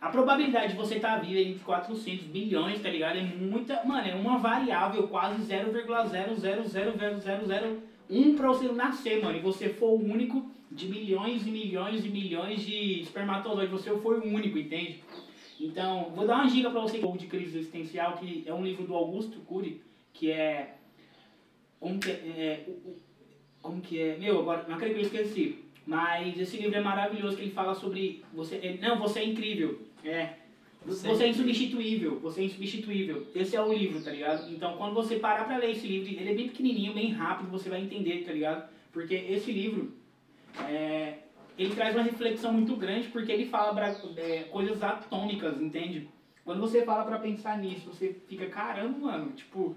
A 0.00 0.10
probabilidade 0.10 0.72
de 0.72 0.76
você 0.76 0.94
estar 0.96 1.16
vivo 1.16 1.38
entre 1.38 1.64
400 1.64 2.26
bilhões, 2.26 2.80
tá 2.80 2.88
ligado? 2.88 3.18
É 3.18 3.22
muita. 3.22 3.82
Mano, 3.84 4.06
é 4.06 4.14
uma 4.14 4.38
variável 4.38 5.08
quase 5.08 5.42
0,0000001 5.42 8.36
pra 8.36 8.48
você 8.48 8.68
nascer, 8.68 9.20
mano. 9.22 9.38
E 9.38 9.40
você 9.40 9.70
for 9.70 9.90
o 9.90 10.04
único 10.04 10.48
de 10.74 10.88
milhões 10.88 11.46
e 11.46 11.50
milhões 11.50 12.04
e 12.04 12.08
milhões 12.08 12.64
de 12.64 13.00
espermatozoides. 13.00 13.70
Você 13.70 13.96
foi 13.98 14.18
o 14.18 14.26
único, 14.26 14.58
entende? 14.58 15.00
Então, 15.60 16.10
vou 16.14 16.26
dar 16.26 16.36
uma 16.36 16.50
dica 16.50 16.70
pra 16.70 16.80
você 16.80 16.98
de 16.98 17.26
crise 17.26 17.58
existencial, 17.58 18.16
que 18.16 18.42
é 18.46 18.52
um 18.52 18.64
livro 18.64 18.84
do 18.84 18.94
Augusto 18.94 19.38
Cury 19.40 19.80
que 20.12 20.30
é. 20.30 20.76
Como 21.80 21.98
que 21.98 22.10
é, 22.10 22.66
como 23.60 23.80
que 23.80 24.00
é. 24.00 24.16
Meu, 24.18 24.40
agora 24.40 24.64
não 24.68 24.76
acredito 24.76 25.10
que 25.10 25.16
eu 25.16 25.22
esqueci. 25.22 25.58
Mas 25.84 26.38
esse 26.38 26.56
livro 26.58 26.76
é 26.76 26.80
maravilhoso 26.80 27.36
que 27.36 27.42
ele 27.42 27.50
fala 27.50 27.74
sobre. 27.74 28.24
Você, 28.34 28.56
é, 28.56 28.78
não, 28.80 28.98
você 28.98 29.20
é 29.20 29.24
incrível. 29.24 29.80
É. 30.04 30.34
Você, 30.84 31.08
você 31.08 31.24
é 31.24 31.28
insubstituível, 31.28 32.18
você 32.18 32.40
é 32.40 32.44
insubstituível. 32.44 33.26
Esse 33.34 33.54
é 33.54 33.62
o 33.62 33.72
livro, 33.72 34.02
tá 34.02 34.10
ligado? 34.10 34.52
Então, 34.52 34.76
quando 34.76 34.94
você 34.94 35.16
parar 35.16 35.44
pra 35.44 35.56
ler 35.56 35.70
esse 35.70 35.86
livro, 35.86 36.08
ele 36.08 36.30
é 36.30 36.34
bem 36.34 36.48
pequenininho, 36.48 36.92
bem 36.92 37.12
rápido, 37.12 37.50
você 37.50 37.68
vai 37.68 37.82
entender, 37.82 38.24
tá 38.24 38.32
ligado? 38.32 38.68
Porque 38.92 39.14
esse 39.14 39.52
livro, 39.52 39.92
é, 40.68 41.18
ele 41.58 41.74
traz 41.74 41.94
uma 41.94 42.04
reflexão 42.04 42.52
muito 42.52 42.76
grande, 42.76 43.08
porque 43.08 43.32
ele 43.32 43.46
fala 43.46 43.74
pra, 43.74 43.94
é, 44.16 44.44
coisas 44.44 44.82
atômicas, 44.82 45.60
entende? 45.60 46.08
Quando 46.44 46.60
você 46.60 46.84
fala 46.84 47.04
pra 47.04 47.18
pensar 47.18 47.58
nisso, 47.58 47.92
você 47.92 48.16
fica, 48.28 48.46
caramba, 48.46 48.98
mano, 48.98 49.32
tipo, 49.32 49.76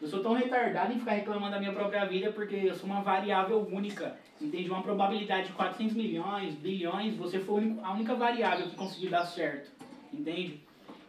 eu 0.00 0.08
sou 0.08 0.20
tão 0.20 0.32
retardado 0.32 0.92
em 0.92 0.98
ficar 0.98 1.12
reclamando 1.12 1.52
da 1.52 1.60
minha 1.60 1.72
própria 1.72 2.04
vida 2.06 2.32
porque 2.32 2.54
eu 2.54 2.74
sou 2.74 2.86
uma 2.86 3.02
variável 3.02 3.58
única. 3.70 4.18
Entende? 4.40 4.70
Uma 4.70 4.82
probabilidade 4.82 5.48
de 5.48 5.52
400 5.52 5.94
milhões, 5.94 6.54
bilhões, 6.54 7.14
você 7.14 7.38
foi 7.38 7.76
a 7.82 7.92
única 7.92 8.14
variável 8.14 8.66
que 8.66 8.76
conseguiu 8.76 9.10
dar 9.10 9.26
certo. 9.26 9.70
Entende? 10.12 10.60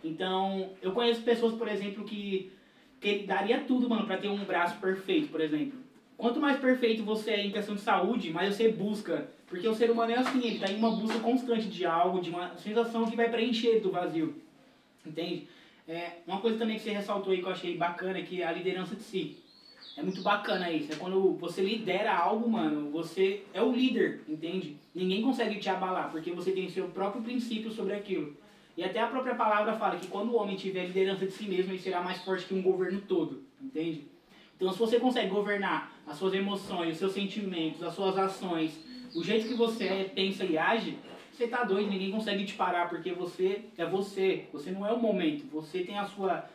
Então, 0.03 0.71
eu 0.81 0.91
conheço 0.91 1.21
pessoas, 1.21 1.53
por 1.53 1.67
exemplo, 1.69 2.03
que, 2.03 2.51
que 2.99 3.23
daria 3.23 3.61
tudo, 3.61 3.87
mano, 3.87 4.05
pra 4.05 4.17
ter 4.17 4.27
um 4.27 4.43
braço 4.43 4.77
perfeito, 4.79 5.29
por 5.29 5.39
exemplo. 5.39 5.79
Quanto 6.21 6.39
mais 6.39 6.59
perfeito 6.59 7.03
você 7.03 7.31
é 7.31 7.47
em 7.47 7.51
questão 7.51 7.73
de 7.73 7.81
saúde, 7.81 8.29
mais 8.29 8.53
você 8.53 8.69
busca. 8.69 9.27
Porque 9.47 9.67
o 9.67 9.73
ser 9.73 9.89
humano 9.89 10.11
é 10.11 10.19
assim, 10.19 10.45
ele 10.45 10.59
tá 10.59 10.71
em 10.71 10.75
uma 10.75 10.91
busca 10.91 11.17
constante 11.17 11.67
de 11.67 11.83
algo, 11.83 12.21
de 12.21 12.29
uma 12.29 12.55
sensação 12.57 13.09
que 13.09 13.15
vai 13.15 13.27
preencher 13.27 13.79
do 13.79 13.89
vazio. 13.89 14.35
Entende? 15.03 15.47
É, 15.87 16.17
uma 16.27 16.39
coisa 16.39 16.59
também 16.59 16.77
que 16.77 16.83
você 16.83 16.91
ressaltou 16.91 17.33
aí 17.33 17.39
que 17.39 17.45
eu 17.45 17.51
achei 17.51 17.75
bacana 17.75 18.19
é 18.19 18.21
que 18.21 18.43
a 18.43 18.51
liderança 18.51 18.95
de 18.95 19.01
si. 19.01 19.37
É 19.97 20.03
muito 20.03 20.21
bacana 20.21 20.71
isso. 20.71 20.93
É 20.93 20.95
quando 20.95 21.33
você 21.37 21.63
lidera 21.63 22.15
algo, 22.15 22.47
mano, 22.47 22.91
você 22.91 23.41
é 23.51 23.63
o 23.63 23.71
líder, 23.71 24.21
entende? 24.29 24.77
Ninguém 24.93 25.23
consegue 25.23 25.59
te 25.59 25.69
abalar, 25.69 26.11
porque 26.11 26.29
você 26.29 26.51
tem 26.51 26.69
seu 26.69 26.87
próprio 26.89 27.23
princípio 27.23 27.71
sobre 27.71 27.95
aquilo. 27.95 28.37
E 28.77 28.83
até 28.83 28.99
a 28.99 29.07
própria 29.07 29.33
palavra 29.33 29.73
fala 29.73 29.95
que 29.95 30.05
quando 30.05 30.33
o 30.33 30.35
homem 30.35 30.55
tiver 30.55 30.85
liderança 30.85 31.25
de 31.25 31.31
si 31.31 31.45
mesmo, 31.45 31.71
ele 31.71 31.79
será 31.79 31.99
mais 31.99 32.23
forte 32.23 32.45
que 32.45 32.53
um 32.53 32.61
governo 32.61 33.01
todo, 33.07 33.41
entende? 33.59 34.10
Então, 34.61 34.71
se 34.71 34.77
você 34.77 34.99
consegue 34.99 35.27
governar 35.27 35.91
as 36.05 36.17
suas 36.17 36.35
emoções, 36.35 36.91
os 36.91 36.97
seus 36.99 37.13
sentimentos, 37.13 37.81
as 37.81 37.95
suas 37.95 38.15
ações, 38.15 38.79
o 39.15 39.23
jeito 39.23 39.47
que 39.47 39.55
você 39.55 40.11
pensa 40.13 40.45
e 40.45 40.55
age, 40.55 40.99
você 41.33 41.47
tá 41.47 41.63
doido, 41.63 41.89
ninguém 41.89 42.11
consegue 42.11 42.45
te 42.45 42.53
parar, 42.53 42.87
porque 42.87 43.11
você 43.11 43.63
é 43.75 43.83
você, 43.87 44.45
você 44.53 44.69
não 44.69 44.85
é 44.85 44.93
o 44.93 44.99
momento, 44.99 45.47
você 45.51 45.79
tem 45.79 45.97
a 45.97 46.05
sua, 46.05 46.47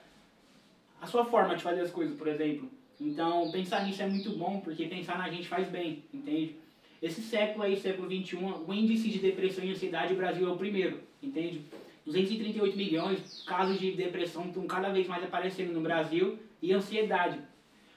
a 1.01 1.07
sua 1.09 1.25
forma 1.25 1.57
de 1.57 1.65
fazer 1.65 1.81
as 1.81 1.91
coisas, 1.91 2.17
por 2.17 2.29
exemplo. 2.29 2.71
Então, 3.01 3.51
pensar 3.51 3.85
nisso 3.85 4.01
é 4.01 4.07
muito 4.07 4.31
bom, 4.39 4.61
porque 4.61 4.87
pensar 4.87 5.19
na 5.19 5.29
gente 5.29 5.49
faz 5.49 5.69
bem, 5.69 6.05
entende? 6.15 6.55
Esse 7.03 7.21
século 7.21 7.65
aí, 7.65 7.77
século 7.77 8.09
XXI, 8.09 8.37
o 8.37 8.73
índice 8.73 9.09
de 9.09 9.19
depressão 9.19 9.65
e 9.65 9.73
ansiedade, 9.73 10.13
o 10.15 10.17
Brasil 10.17 10.49
é 10.49 10.53
o 10.53 10.57
primeiro, 10.57 11.01
entende? 11.21 11.63
238 12.05 12.77
milhões 12.77 13.43
casos 13.45 13.81
de 13.81 13.91
depressão 13.91 14.47
estão 14.47 14.65
cada 14.65 14.91
vez 14.91 15.09
mais 15.09 15.25
aparecendo 15.25 15.73
no 15.73 15.81
Brasil 15.81 16.39
e 16.63 16.73
ansiedade. 16.73 17.41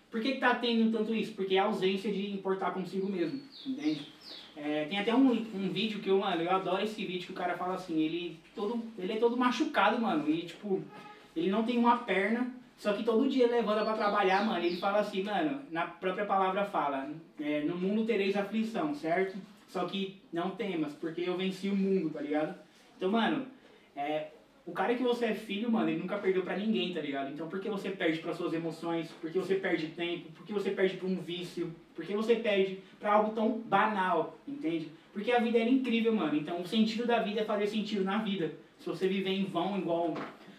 Por 0.10 0.22
que 0.22 0.30
está 0.30 0.56
tendo 0.56 0.92
tanto 0.98 1.14
isso? 1.14 1.34
Porque 1.34 1.56
é 1.56 1.60
a 1.60 1.66
ausência 1.66 2.12
de 2.12 2.32
importar 2.32 2.72
consigo 2.72 3.08
mesmo, 3.08 3.42
entende? 3.66 4.08
É, 4.58 4.86
tem 4.86 5.00
até 5.00 5.14
um, 5.14 5.32
um 5.32 5.70
vídeo 5.70 6.00
que 6.00 6.10
eu, 6.10 6.18
mano, 6.18 6.42
eu 6.42 6.52
adoro 6.52 6.84
esse 6.84 7.06
vídeo 7.06 7.28
que 7.28 7.32
o 7.32 7.36
cara 7.36 7.56
fala 7.56 7.76
assim, 7.76 8.00
ele, 8.02 8.40
todo, 8.56 8.82
ele 8.98 9.14
é 9.14 9.18
todo 9.18 9.38
machucado, 9.38 10.02
mano, 10.02 10.30
e 10.30 10.42
tipo, 10.42 10.82
ele 11.36 11.50
não 11.50 11.64
tem 11.64 11.78
uma 11.78 12.00
perna, 12.00 12.52
só 12.78 12.94
que 12.94 13.04
todo 13.04 13.30
dia 13.30 13.48
levanta 13.48 13.86
pra 13.86 13.94
trabalhar, 13.94 14.44
mano, 14.46 14.66
ele 14.66 14.78
fala 14.78 15.00
assim, 15.00 15.24
mano, 15.24 15.62
na 15.72 15.86
própria 15.86 16.26
palavra 16.26 16.66
fala, 16.66 17.10
é, 17.40 17.62
no 17.62 17.78
mundo 17.78 18.06
tereis 18.06 18.36
aflição, 18.36 18.94
certo? 18.96 19.38
Só 19.70 19.86
que 19.86 20.20
não 20.34 20.52
temas, 20.52 20.94
porque 20.94 21.22
eu 21.22 21.38
venci 21.38 21.70
o 21.70 21.76
mundo, 21.76 22.10
tá 22.10 22.20
ligado? 22.20 22.58
Então, 22.98 23.12
mano, 23.12 23.46
é, 23.96 24.30
o 24.70 24.72
cara 24.72 24.94
que 24.94 25.02
você 25.02 25.26
é 25.26 25.34
filho, 25.34 25.72
mano, 25.72 25.90
ele 25.90 26.00
nunca 26.00 26.18
perdeu 26.20 26.44
pra 26.44 26.56
ninguém, 26.56 26.94
tá 26.94 27.02
ligado? 27.02 27.32
Então 27.34 27.50
por 27.50 27.60
que 27.60 27.68
você 27.68 27.90
perde 27.90 28.20
para 28.20 28.36
suas 28.36 28.54
emoções? 28.54 29.10
Por 29.20 29.32
que 29.32 29.40
você 29.40 29.56
perde 29.56 29.88
tempo? 29.88 30.32
Por 30.32 30.46
que 30.46 30.54
você 30.54 30.70
perde 30.70 30.96
pra 30.96 31.08
um 31.08 31.16
vício? 31.16 31.74
Por 31.96 32.06
que 32.06 32.14
você 32.14 32.36
perde 32.36 32.80
pra 33.00 33.14
algo 33.14 33.34
tão 33.34 33.58
banal, 33.62 34.38
entende? 34.48 34.92
Porque 35.12 35.32
a 35.32 35.40
vida 35.40 35.58
é 35.58 35.68
incrível, 35.68 36.14
mano. 36.14 36.36
Então 36.36 36.62
o 36.62 36.68
sentido 36.68 37.08
da 37.08 37.20
vida 37.20 37.42
é 37.42 37.46
fazer 37.46 37.66
sentido 37.66 38.04
na 38.04 38.20
vida. 38.20 38.54
Se 38.78 38.88
você 38.88 39.08
viver 39.08 39.32
em 39.32 39.46
vão, 39.46 39.76
igual 39.76 40.14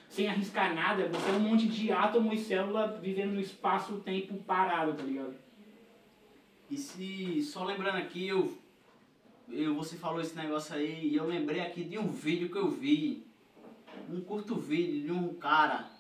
sem 0.09 0.27
arriscar 0.27 0.75
nada, 0.75 1.07
você 1.07 1.31
é 1.31 1.35
um 1.35 1.41
monte 1.41 1.69
de 1.69 1.93
átomo 1.93 2.33
e 2.33 2.39
célula 2.39 2.99
vivendo 3.01 3.35
no 3.35 3.41
espaço-tempo 3.41 4.35
parado, 4.39 4.95
tá 4.95 5.05
ligado? 5.05 5.35
E 6.69 6.77
se, 6.77 7.43
só 7.43 7.65
lembrando 7.65 7.97
aqui, 7.97 8.27
eu, 8.27 8.59
eu, 9.49 9.73
você 9.77 9.97
falou 9.97 10.21
esse 10.21 10.37
negócio 10.37 10.75
aí, 10.75 11.11
e 11.13 11.15
eu 11.15 11.27
lembrei 11.27 11.61
aqui 11.61 11.85
de 11.85 11.97
um 11.97 12.09
vídeo 12.09 12.49
que 12.49 12.59
eu 12.59 12.69
vi 12.69 13.30
um 14.11 14.21
curto 14.21 14.57
vídeo 14.57 15.05
de 15.05 15.13
um 15.13 15.35
cara. 15.35 15.91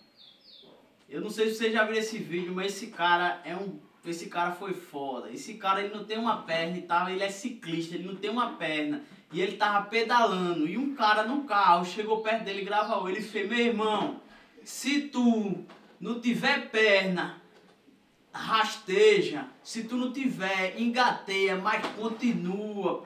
Eu 1.08 1.20
não 1.20 1.30
sei 1.30 1.48
se 1.48 1.56
você 1.56 1.70
já 1.70 1.84
viu 1.84 1.96
esse 1.96 2.18
vídeo, 2.18 2.54
mas 2.54 2.74
esse 2.74 2.88
cara 2.88 3.40
é 3.44 3.56
um 3.56 3.78
esse 4.04 4.26
cara 4.26 4.52
foi 4.52 4.72
foda. 4.72 5.30
Esse 5.30 5.54
cara 5.54 5.82
ele 5.82 5.94
não 5.94 6.04
tem 6.04 6.18
uma 6.18 6.42
perna 6.42 6.78
e 6.78 6.82
tal, 6.82 7.10
ele 7.10 7.22
é 7.22 7.30
ciclista, 7.30 7.94
ele 7.94 8.08
não 8.08 8.16
tem 8.16 8.30
uma 8.30 8.52
perna. 8.52 9.02
E 9.32 9.40
ele 9.40 9.56
tava 9.56 9.86
pedalando. 9.86 10.66
E 10.66 10.78
um 10.78 10.94
cara 10.94 11.24
no 11.24 11.44
carro 11.44 11.84
chegou 11.84 12.22
perto 12.22 12.44
dele 12.44 12.64
gravou. 12.64 13.08
Ele 13.08 13.20
fez, 13.20 13.48
meu 13.48 13.58
irmão, 13.58 14.20
se 14.64 15.02
tu 15.02 15.64
não 16.00 16.18
tiver 16.20 16.70
perna, 16.70 17.40
rasteja. 18.32 19.46
Se 19.62 19.84
tu 19.84 19.96
não 19.96 20.12
tiver, 20.12 20.80
engateia, 20.80 21.56
mas 21.56 21.86
continua. 21.94 23.04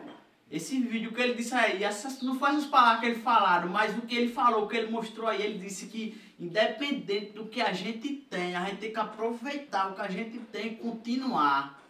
Esse 0.50 0.78
vídeo 0.78 1.12
que 1.12 1.20
ele 1.20 1.34
disse 1.34 1.54
aí, 1.54 1.80
não 2.22 2.38
faz 2.38 2.58
as 2.58 2.66
palavras 2.66 3.00
que 3.00 3.06
ele 3.06 3.20
falaram, 3.20 3.68
mas 3.68 3.96
o 3.96 4.02
que 4.02 4.14
ele 4.14 4.32
falou, 4.32 4.64
o 4.64 4.68
que 4.68 4.76
ele 4.76 4.90
mostrou 4.90 5.26
aí, 5.26 5.42
ele 5.42 5.58
disse 5.58 5.86
que 5.86 6.20
independente 6.38 7.32
do 7.32 7.46
que 7.46 7.60
a 7.60 7.72
gente 7.72 8.08
tem, 8.30 8.54
a 8.54 8.64
gente 8.64 8.78
tem 8.78 8.92
que 8.92 9.00
aproveitar 9.00 9.90
o 9.90 9.94
que 9.94 10.00
a 10.00 10.08
gente 10.08 10.38
tem 10.38 10.72
e 10.72 10.76
continuar. 10.76 11.82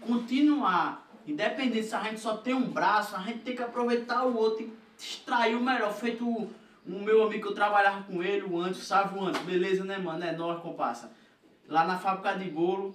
Continuar. 0.00 1.08
Independente 1.26 1.86
se 1.86 1.94
a 1.94 2.02
gente 2.02 2.20
só 2.20 2.36
tem 2.36 2.54
um 2.54 2.68
braço, 2.70 3.16
a 3.16 3.20
gente 3.20 3.40
tem 3.40 3.56
que 3.56 3.62
aproveitar 3.62 4.24
o 4.24 4.36
outro 4.36 4.64
e 4.64 4.72
extrair 4.98 5.54
o 5.54 5.60
melhor. 5.60 5.92
Feito 5.92 6.26
o, 6.26 6.50
o 6.86 6.98
meu 6.98 7.24
amigo 7.24 7.42
que 7.42 7.48
eu 7.48 7.54
trabalhava 7.54 8.02
com 8.02 8.22
ele, 8.22 8.42
o 8.42 8.60
Antes, 8.60 8.82
sabe 8.84 9.18
o 9.18 9.24
Antes? 9.24 9.42
Beleza, 9.42 9.84
né, 9.84 9.98
mano? 9.98 10.24
É 10.24 10.32
nós, 10.32 10.60
compassa. 10.60 11.12
Lá 11.68 11.84
na 11.84 11.98
fábrica 11.98 12.36
de 12.36 12.50
bolo. 12.50 12.94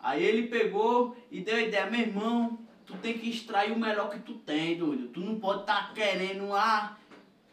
Aí 0.00 0.22
ele 0.22 0.48
pegou 0.48 1.16
e 1.30 1.40
deu 1.40 1.56
a 1.56 1.62
ideia, 1.62 1.90
meu 1.90 2.00
irmão, 2.00 2.58
tu 2.86 2.94
tem 2.98 3.18
que 3.18 3.28
extrair 3.28 3.72
o 3.72 3.78
melhor 3.78 4.10
que 4.10 4.18
tu 4.18 4.34
tem, 4.34 4.76
doido. 4.76 5.08
Tu 5.08 5.20
não 5.20 5.38
pode 5.38 5.62
estar 5.62 5.88
tá 5.88 5.94
querendo, 5.94 6.52
ah, 6.54 6.96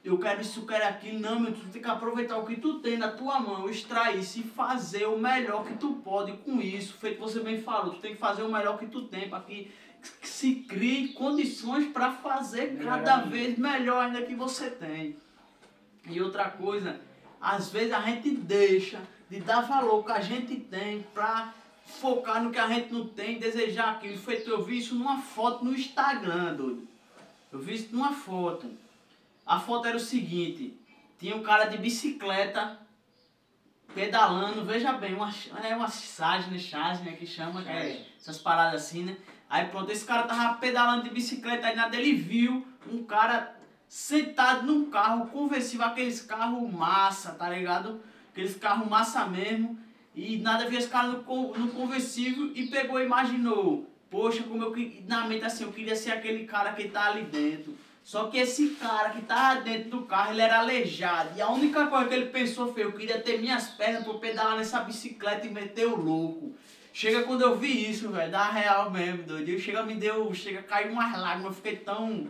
eu 0.04 0.18
quero 0.18 0.42
isso, 0.42 0.62
eu 0.62 0.66
quero 0.66 0.88
aquilo. 0.88 1.20
Não, 1.20 1.40
meu, 1.40 1.54
tu 1.54 1.68
tem 1.68 1.82
que 1.82 1.88
aproveitar 1.88 2.38
o 2.38 2.46
que 2.46 2.56
tu 2.56 2.80
tem 2.80 2.98
na 2.98 3.10
tua 3.10 3.40
mão, 3.40 3.70
extrair 3.70 4.20
isso 4.20 4.40
e 4.40 4.44
fazer 4.44 5.06
o 5.06 5.18
melhor 5.18 5.66
que 5.66 5.76
tu 5.76 5.94
pode 6.04 6.34
com 6.38 6.62
isso. 6.62 6.94
Feito 6.94 7.20
você 7.20 7.40
bem 7.40 7.62
falou, 7.62 7.94
tu 7.94 8.02
tem 8.02 8.14
que 8.14 8.20
fazer 8.20 8.44
o 8.44 8.52
melhor 8.52 8.78
que 8.78 8.88
tu 8.88 9.04
tem 9.04 9.30
para 9.30 9.42
que, 9.42 9.72
que 10.20 10.28
se 10.28 10.56
crie 10.56 11.10
condições 11.10 11.88
para 11.92 12.12
fazer 12.12 12.78
cada 12.84 13.18
vez 13.18 13.58
melhor 13.58 14.06
ainda 14.06 14.24
que 14.24 14.36
você 14.36 14.70
tem. 14.70 15.16
E 16.10 16.20
outra 16.20 16.50
coisa, 16.50 17.00
às 17.40 17.70
vezes 17.70 17.94
a 17.94 18.02
gente 18.02 18.32
deixa 18.32 19.00
de 19.30 19.40
dar 19.40 19.62
valor 19.62 20.04
que 20.04 20.12
a 20.12 20.20
gente 20.20 20.56
tem 20.56 21.04
para 21.14 21.54
focar 21.92 22.44
no 22.44 22.52
que 22.52 22.60
a 22.60 22.68
gente 22.68 22.92
não 22.94 23.08
tem, 23.08 23.40
desejar 23.40 23.92
aquilo. 23.92 24.18
Feito, 24.18 24.50
eu 24.50 24.64
vi 24.64 24.78
isso 24.78 24.96
numa 24.96 25.18
foto 25.20 25.64
no 25.66 25.74
Instagram, 25.74 26.56
doido. 26.56 26.88
Eu 27.52 27.60
vi 27.60 27.76
isso 27.76 27.90
numa 27.92 28.14
foto. 28.14 28.72
A 29.46 29.60
foto 29.60 29.88
era 29.88 29.98
o 29.98 30.00
seguinte: 30.00 30.80
tinha 31.20 31.36
um 31.36 31.44
cara 31.44 31.66
de 31.66 31.78
bicicleta 31.78 32.80
pedalando, 33.94 34.64
veja 34.64 34.94
bem, 34.94 35.14
uma, 35.14 35.30
é 35.64 35.76
uma 35.76 35.90
charge, 35.90 36.50
né, 36.50 36.58
né, 37.04 37.12
que 37.12 37.28
chama, 37.28 37.62
que 37.62 37.70
é 37.70 38.06
essas 38.18 38.38
paradas 38.38 38.82
assim, 38.82 39.04
né? 39.04 39.18
Aí 39.50 39.66
pronto, 39.66 39.92
esse 39.92 40.06
cara 40.06 40.24
tava 40.24 40.58
pedalando 40.60 41.04
de 41.04 41.10
bicicleta, 41.10 41.68
aí 41.68 41.76
nada 41.76 41.98
ele 41.98 42.14
viu 42.14 42.66
um 42.90 43.04
cara 43.04 43.54
sentado 43.88 44.66
num 44.66 44.90
carro 44.90 45.28
conversível, 45.28 45.86
aqueles 45.86 46.22
carros 46.22 46.72
massa, 46.72 47.34
tá 47.34 47.50
ligado? 47.50 48.02
Aqueles 48.32 48.56
carros 48.56 48.88
massa 48.88 49.26
mesmo. 49.26 49.78
E 50.16 50.38
nada 50.40 50.68
viu 50.68 50.78
esse 50.78 50.90
cara 50.90 51.08
no, 51.08 51.58
no 51.58 51.68
conversível 51.70 52.52
e 52.54 52.68
pegou 52.68 53.00
e 53.00 53.06
imaginou, 53.06 53.90
poxa, 54.10 54.44
como 54.44 54.64
eu 54.64 54.74
na 55.08 55.26
mente 55.26 55.46
assim, 55.46 55.64
eu 55.64 55.72
queria 55.72 55.96
ser 55.96 56.12
aquele 56.12 56.46
cara 56.46 56.74
que 56.74 56.90
tá 56.90 57.08
ali 57.08 57.24
dentro. 57.24 57.76
Só 58.04 58.26
que 58.28 58.38
esse 58.38 58.70
cara 58.72 59.12
que 59.12 59.22
tava 59.22 59.62
dentro 59.62 59.92
do 59.92 60.02
carro, 60.02 60.32
ele 60.32 60.42
era 60.42 60.60
aleijado. 60.60 61.38
E 61.38 61.42
a 61.42 61.50
única 61.50 61.88
coisa 61.88 62.10
que 62.10 62.14
ele 62.16 62.26
pensou 62.26 62.74
foi, 62.74 62.84
eu 62.84 62.92
queria 62.92 63.22
ter 63.22 63.40
minhas 63.40 63.68
pernas 63.68 64.04
para 64.04 64.14
pedalar 64.16 64.58
nessa 64.58 64.82
bicicleta 64.82 65.48
e 65.48 65.52
meter 65.52 65.88
o 65.88 65.96
louco. 65.96 66.54
Chega 66.92 67.24
quando 67.24 67.42
eu 67.42 67.58
vi 67.58 67.90
isso, 67.90 68.10
velho, 68.10 68.32
dá 68.32 68.50
real 68.50 68.92
mesmo, 68.92 69.24
doido. 69.24 69.58
Chega, 69.60 69.84
me 69.84 69.94
deu, 69.96 70.34
chega, 70.34 70.62
caiu 70.64 70.92
umas 70.92 71.18
lágrimas, 71.18 71.52
eu 71.52 71.54
fiquei 71.54 71.78
tão... 71.78 72.28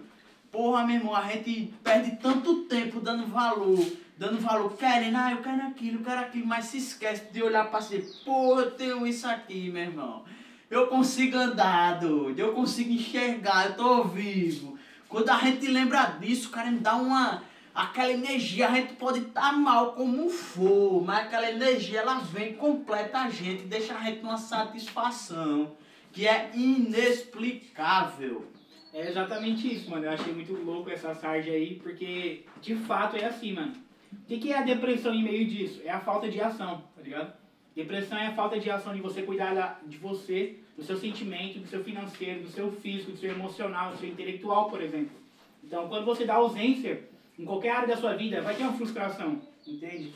Porra, 0.51 0.85
meu 0.85 0.97
irmão, 0.97 1.15
a 1.15 1.25
gente 1.29 1.73
perde 1.81 2.17
tanto 2.17 2.65
tempo 2.65 2.99
dando 2.99 3.25
valor, 3.25 3.79
dando 4.21 4.37
valor, 4.37 4.77
querendo, 4.77 5.15
ah, 5.15 5.31
eu 5.31 5.41
quero 5.41 5.63
aquilo, 5.63 5.97
eu 5.97 6.03
quero 6.03 6.19
aquilo, 6.19 6.45
mas 6.45 6.65
se 6.65 6.77
esquece 6.77 7.33
de 7.33 7.41
olhar 7.41 7.71
para 7.71 7.81
si, 7.81 7.97
porra, 8.23 8.61
eu 8.61 8.71
tenho 8.71 9.07
isso 9.07 9.27
aqui, 9.27 9.71
meu 9.71 9.81
irmão. 9.81 10.23
Eu 10.69 10.85
consigo 10.85 11.35
andar, 11.35 11.99
doido, 11.99 12.37
eu 12.37 12.53
consigo 12.53 12.91
enxergar, 12.91 13.65
eu 13.65 13.75
tô 13.75 14.03
vivo. 14.03 14.77
Quando 15.09 15.27
a 15.29 15.39
gente 15.39 15.65
lembra 15.65 16.03
disso, 16.19 16.51
cara, 16.51 16.69
me 16.69 16.77
dá 16.77 16.95
uma. 16.97 17.41
Aquela 17.73 18.11
energia, 18.11 18.67
a 18.67 18.75
gente 18.75 18.93
pode 18.93 19.21
estar 19.21 19.41
tá 19.41 19.53
mal 19.53 19.93
como 19.93 20.29
for, 20.29 21.03
mas 21.03 21.25
aquela 21.25 21.49
energia 21.49 22.01
ela 22.01 22.19
vem 22.19 22.53
completa 22.53 23.21
a 23.21 23.29
gente, 23.29 23.63
deixa 23.63 23.95
a 23.95 24.01
gente 24.01 24.21
numa 24.21 24.37
satisfação 24.37 25.75
que 26.11 26.27
é 26.27 26.51
inexplicável. 26.53 28.45
É 28.93 29.07
exatamente 29.07 29.73
isso, 29.73 29.89
mano. 29.89 30.05
Eu 30.05 30.11
achei 30.11 30.31
muito 30.31 30.53
louco 30.53 30.91
essa 30.91 31.15
sarde 31.15 31.49
aí, 31.49 31.79
porque 31.81 32.45
de 32.61 32.75
fato 32.75 33.15
é 33.15 33.25
assim, 33.25 33.53
mano. 33.53 33.89
O 34.11 34.25
que, 34.27 34.39
que 34.39 34.51
é 34.51 34.57
a 34.57 34.63
depressão 34.63 35.13
em 35.13 35.23
meio 35.23 35.47
disso? 35.47 35.81
É 35.83 35.89
a 35.89 35.99
falta 35.99 36.29
de 36.29 36.39
ação, 36.39 36.83
tá 36.95 37.01
ligado? 37.01 37.33
Depressão 37.75 38.17
é 38.17 38.27
a 38.27 38.33
falta 38.33 38.59
de 38.59 38.69
ação 38.69 38.93
de 38.93 39.01
você 39.01 39.21
cuidar 39.21 39.53
da, 39.53 39.77
de 39.85 39.97
você, 39.97 40.57
do 40.77 40.83
seu 40.83 40.97
sentimento, 40.97 41.59
do 41.59 41.67
seu 41.67 41.83
financeiro, 41.83 42.41
do 42.41 42.49
seu 42.49 42.71
físico, 42.71 43.11
do 43.11 43.17
seu 43.17 43.31
emocional, 43.31 43.91
do 43.91 43.97
seu 43.97 44.09
intelectual, 44.09 44.69
por 44.69 44.81
exemplo. 44.81 45.15
Então, 45.63 45.87
quando 45.87 46.05
você 46.05 46.25
dá 46.25 46.35
ausência 46.35 47.03
em 47.39 47.45
qualquer 47.45 47.69
área 47.71 47.87
da 47.87 47.97
sua 47.97 48.15
vida, 48.15 48.41
vai 48.41 48.55
ter 48.55 48.63
uma 48.63 48.73
frustração, 48.73 49.41
entende? 49.65 50.11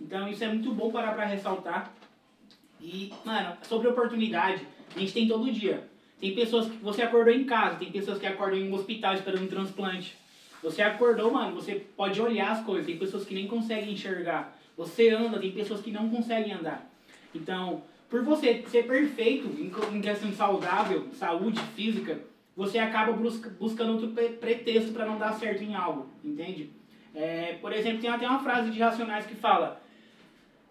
Então, 0.00 0.28
isso 0.28 0.42
é 0.42 0.48
muito 0.48 0.72
bom 0.72 0.90
parar 0.90 1.14
para 1.14 1.26
ressaltar. 1.26 1.92
E, 2.80 3.12
mano, 3.24 3.56
sobre 3.62 3.88
oportunidade, 3.88 4.66
a 4.94 4.98
gente 4.98 5.12
tem 5.12 5.28
todo 5.28 5.50
dia. 5.52 5.88
Tem 6.20 6.34
pessoas 6.34 6.66
que 6.66 6.76
você 6.76 7.02
acordou 7.02 7.32
em 7.34 7.44
casa, 7.44 7.76
tem 7.76 7.92
pessoas 7.92 8.18
que 8.18 8.26
acordam 8.26 8.58
em 8.58 8.70
um 8.70 8.74
hospital 8.74 9.14
esperando 9.14 9.44
um 9.44 9.48
transplante. 9.48 10.16
Você 10.64 10.80
acordou, 10.80 11.30
mano, 11.30 11.54
você 11.54 11.74
pode 11.94 12.18
olhar 12.22 12.50
as 12.50 12.64
coisas, 12.64 12.86
tem 12.86 12.96
pessoas 12.96 13.26
que 13.26 13.34
nem 13.34 13.46
conseguem 13.46 13.92
enxergar. 13.92 14.56
Você 14.78 15.10
anda, 15.10 15.38
tem 15.38 15.52
pessoas 15.52 15.82
que 15.82 15.90
não 15.90 16.08
conseguem 16.08 16.54
andar. 16.54 16.90
Então, 17.34 17.82
por 18.08 18.24
você 18.24 18.64
ser 18.68 18.86
perfeito 18.86 19.46
em 19.92 20.00
questão 20.00 20.32
saudável, 20.32 21.06
saúde 21.12 21.60
física, 21.76 22.18
você 22.56 22.78
acaba 22.78 23.12
busca, 23.12 23.50
buscando 23.60 23.92
outro 23.92 24.08
pretexto 24.08 24.92
para 24.92 25.04
não 25.04 25.18
dar 25.18 25.34
certo 25.34 25.62
em 25.62 25.74
algo, 25.74 26.06
entende? 26.24 26.70
É, 27.14 27.58
por 27.60 27.70
exemplo, 27.70 28.00
tem 28.00 28.08
até 28.08 28.26
uma 28.26 28.42
frase 28.42 28.70
de 28.70 28.80
Racionais 28.80 29.26
que 29.26 29.34
fala 29.34 29.82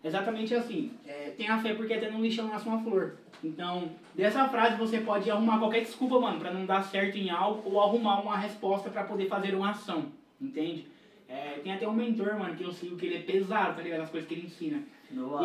exatamente 0.04 0.56
assim: 0.56 0.92
é, 1.06 1.34
tenha 1.38 1.62
fé 1.62 1.76
porque 1.76 1.94
até 1.94 2.10
no 2.10 2.20
lixão 2.20 2.48
nasce 2.48 2.68
uma 2.68 2.82
flor. 2.82 3.18
Então, 3.44 3.92
dessa 4.16 4.48
frase 4.48 4.78
você 4.78 5.00
pode 5.00 5.30
arrumar 5.30 5.60
qualquer 5.60 5.82
desculpa, 5.82 6.20
mano, 6.20 6.40
para 6.40 6.54
não 6.54 6.66
dar 6.66 6.82
certo 6.84 7.18
em 7.18 7.30
algo 7.30 7.70
ou 7.70 7.82
arrumar 7.82 8.22
uma 8.22 8.38
resposta 8.38 8.90
para 8.90 9.04
poder 9.04 9.28
fazer 9.28 9.54
uma 9.54 9.72
ação, 9.72 10.06
entende? 10.40 10.88
É, 11.28 11.60
tem 11.64 11.74
até 11.74 11.88
um 11.88 11.94
mentor, 11.94 12.38
mano, 12.38 12.56
que 12.56 12.64
eu 12.64 12.72
sigo 12.72 12.96
que 12.96 13.06
ele 13.06 13.16
é 13.16 13.22
pesado, 13.22 13.76
tá 13.76 13.82
ligado? 13.82 14.02
As 14.02 14.10
coisas 14.10 14.28
que 14.28 14.36
ele 14.36 14.46
ensina. 14.46 14.84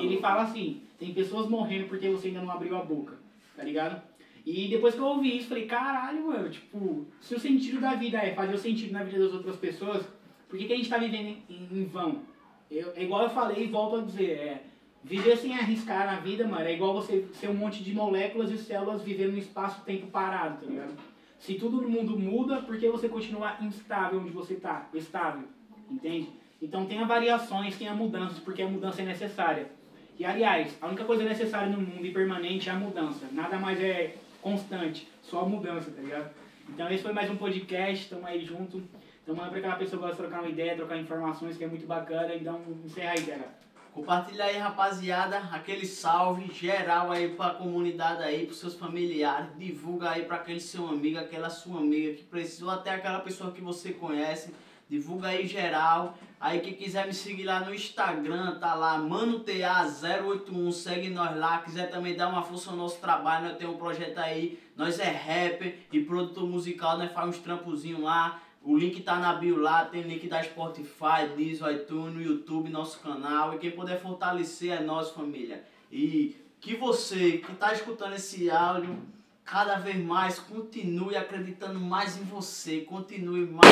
E 0.01 0.07
ele 0.07 0.19
fala 0.19 0.43
assim: 0.43 0.83
tem 0.99 1.13
pessoas 1.13 1.49
morrendo 1.49 1.89
porque 1.89 2.09
você 2.09 2.29
ainda 2.29 2.43
não 2.43 2.51
abriu 2.51 2.77
a 2.77 2.85
boca, 2.85 3.17
tá 3.57 3.65
ligado? 3.65 4.01
E 4.45 4.69
depois 4.69 4.95
que 4.95 5.01
eu 5.01 5.07
ouvi 5.07 5.37
isso, 5.37 5.49
falei: 5.49 5.67
caralho, 5.67 6.27
mano, 6.27 6.51
tipo, 6.51 7.07
se 7.21 7.35
o 7.35 7.41
sentido 7.41 7.81
da 7.81 7.95
vida 7.95 8.19
é 8.19 8.35
fazer 8.35 8.55
o 8.55 8.59
sentido 8.59 8.93
na 8.93 9.03
vida 9.03 9.19
das 9.19 9.33
outras 9.33 9.57
pessoas, 9.57 10.07
por 10.49 10.59
que, 10.59 10.67
que 10.67 10.73
a 10.73 10.77
gente 10.77 10.89
tá 10.89 10.99
vivendo 10.99 11.37
em, 11.49 11.69
em 11.73 11.85
vão? 11.85 12.23
Eu, 12.71 12.93
é 12.95 13.05
igual 13.05 13.23
eu 13.23 13.31
falei 13.31 13.65
e 13.65 13.69
volto 13.69 13.97
a 13.97 14.03
dizer: 14.03 14.31
é, 14.31 14.63
viver 15.09 15.39
sem 15.39 15.55
arriscar 15.55 16.07
na 16.07 16.21
vida, 16.21 16.47
mano, 16.47 16.67
é 16.67 16.75
igual 16.75 16.93
você 16.93 17.27
ser 17.33 17.49
um 17.49 17.55
monte 17.55 17.83
de 17.83 17.95
moléculas 17.95 18.51
e 18.51 18.59
células 18.59 19.03
vivendo 19.03 19.33
no 19.33 19.39
espaço-tempo 19.39 20.09
parado, 20.09 20.61
tá 20.61 20.71
ligado? 20.71 20.93
Se 21.39 21.55
tudo 21.55 21.81
no 21.81 21.89
mundo 21.89 22.19
muda, 22.19 22.61
por 22.61 22.79
que 22.79 22.91
você 22.91 23.09
continua 23.09 23.57
instável 23.63 24.21
onde 24.21 24.31
você 24.31 24.57
tá? 24.57 24.87
Estável, 24.93 25.45
entende? 25.91 26.29
Então 26.61 26.85
tenha 26.85 27.07
variações, 27.07 27.79
tenha 27.79 27.95
mudanças, 27.95 28.39
porque 28.41 28.61
a 28.61 28.69
mudança 28.69 29.01
é 29.01 29.07
necessária. 29.07 29.71
E 30.19 30.27
aliás, 30.27 30.77
a 30.81 30.89
única 30.89 31.05
coisa 31.05 31.25
necessária 31.25 31.69
no 31.69 31.81
mundo 31.81 32.05
e 32.05 32.13
permanente 32.13 32.69
é 32.69 32.73
a 32.73 32.77
mudança. 32.77 33.27
Nada 33.33 33.57
mais 33.57 33.81
é 33.81 34.15
constante, 34.43 35.09
só 35.23 35.41
a 35.41 35.49
mudança, 35.49 35.91
tá 35.91 36.03
ligado? 36.03 36.31
Então 36.69 36.91
esse 36.91 37.03
foi 37.03 37.13
mais 37.15 37.31
um 37.31 37.37
podcast, 37.37 38.05
estamos 38.05 38.27
aí 38.27 38.45
junto. 38.45 38.83
Então 39.23 39.35
manda 39.35 39.49
pra 39.49 39.59
aquela 39.59 39.77
pessoa 39.77 40.03
que 40.03 40.09
gosta 40.09 40.23
de 40.23 40.29
trocar 40.29 40.43
uma 40.43 40.51
ideia, 40.51 40.77
trocar 40.77 40.99
informações, 40.99 41.57
que 41.57 41.65
é 41.65 41.67
muito 41.67 41.87
bacana. 41.87 42.35
Então 42.35 42.61
encerra 42.85 43.13
aí, 43.13 43.21
galera. 43.23 43.68
Compartilha 43.93 44.45
aí, 44.45 44.59
rapaziada, 44.59 45.39
aquele 45.51 45.85
salve 45.85 46.53
geral 46.53 47.11
aí 47.11 47.31
pra 47.31 47.51
comunidade 47.51 48.23
aí, 48.23 48.47
pros 48.47 48.59
seus 48.59 48.75
familiares. 48.75 49.49
Divulga 49.57 50.11
aí 50.11 50.25
pra 50.25 50.37
aquele 50.37 50.61
seu 50.61 50.87
amigo, 50.89 51.19
aquela 51.19 51.51
sua 51.51 51.81
amiga 51.81 52.15
que 52.15 52.23
precisou, 52.23 52.71
até 52.71 52.91
aquela 52.91 53.21
pessoa 53.21 53.51
que 53.51 53.61
você 53.61 53.93
conhece. 53.93 54.55
Divulga 54.89 55.29
aí 55.29 55.47
geral. 55.47 56.17
Aí 56.41 56.61
quem 56.61 56.73
quiser 56.73 57.07
me 57.07 57.13
seguir 57.13 57.45
lá 57.45 57.61
no 57.61 57.75
Instagram, 57.75 58.59
tá 58.59 58.75
lá, 58.75 58.99
ManoTA081, 59.01 60.73
segue 60.73 61.11
nós 61.11 61.37
lá. 61.37 61.59
Quiser 61.59 61.91
também 61.91 62.15
dar 62.15 62.29
uma 62.29 62.43
força 62.43 62.71
ao 62.71 62.77
nosso 62.77 63.01
trabalho, 63.01 63.49
nós 63.49 63.59
temos 63.59 63.75
um 63.75 63.79
projeto 63.79 64.19
aí. 64.19 64.59
Nós 64.77 64.99
é 65.01 65.11
rapper 65.11 65.81
e 65.93 66.01
produtor 66.01 66.49
musical, 66.49 66.97
nós 66.97 67.13
faz 67.13 67.29
uns 67.29 67.39
trampozinhos 67.39 68.01
lá. 68.01 68.41
O 68.69 68.77
link 68.77 69.01
tá 69.01 69.19
na 69.19 69.33
bio 69.33 69.57
lá, 69.57 69.87
tem 69.87 70.03
link 70.03 70.29
da 70.29 70.43
Spotify, 70.43 71.27
Deezer, 71.35 71.75
iTunes, 71.75 72.27
YouTube, 72.27 72.69
nosso 72.69 73.01
canal. 73.01 73.55
E 73.55 73.59
quem 73.59 73.71
puder 73.71 73.99
fortalecer 73.99 74.73
é 74.73 74.83
nós, 74.83 75.09
família. 75.09 75.65
E 75.91 76.37
que 76.61 76.77
você 76.77 77.39
que 77.39 77.51
está 77.51 77.73
escutando 77.73 78.13
esse 78.13 78.51
áudio, 78.51 78.95
cada 79.43 79.77
vez 79.77 79.97
mais 79.97 80.39
continue 80.39 81.17
acreditando 81.17 81.81
mais 81.81 82.19
em 82.19 82.25
você, 82.25 82.83
continue 82.83 83.47
mais 83.47 83.71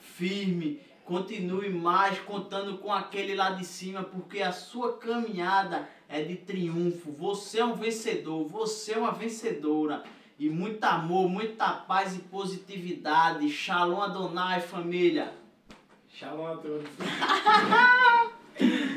firme, 0.00 0.80
continue 1.04 1.68
mais 1.68 2.18
contando 2.20 2.78
com 2.78 2.90
aquele 2.90 3.34
lá 3.34 3.50
de 3.50 3.66
cima, 3.66 4.02
porque 4.02 4.40
a 4.40 4.50
sua 4.50 4.96
caminhada 4.96 5.90
é 6.08 6.22
de 6.22 6.36
triunfo. 6.36 7.12
Você 7.12 7.58
é 7.58 7.64
um 7.66 7.74
vencedor, 7.74 8.48
você 8.48 8.94
é 8.94 8.98
uma 8.98 9.12
vencedora. 9.12 10.04
E 10.38 10.50
muito 10.50 10.84
amor, 10.84 11.30
muita 11.30 11.72
paz 11.72 12.14
e 12.14 12.18
positividade. 12.18 13.48
Shalom 13.48 14.02
Adonai, 14.02 14.60
família. 14.60 15.32
Shalom 16.12 16.46
a 16.46 16.56
todos. 16.56 16.90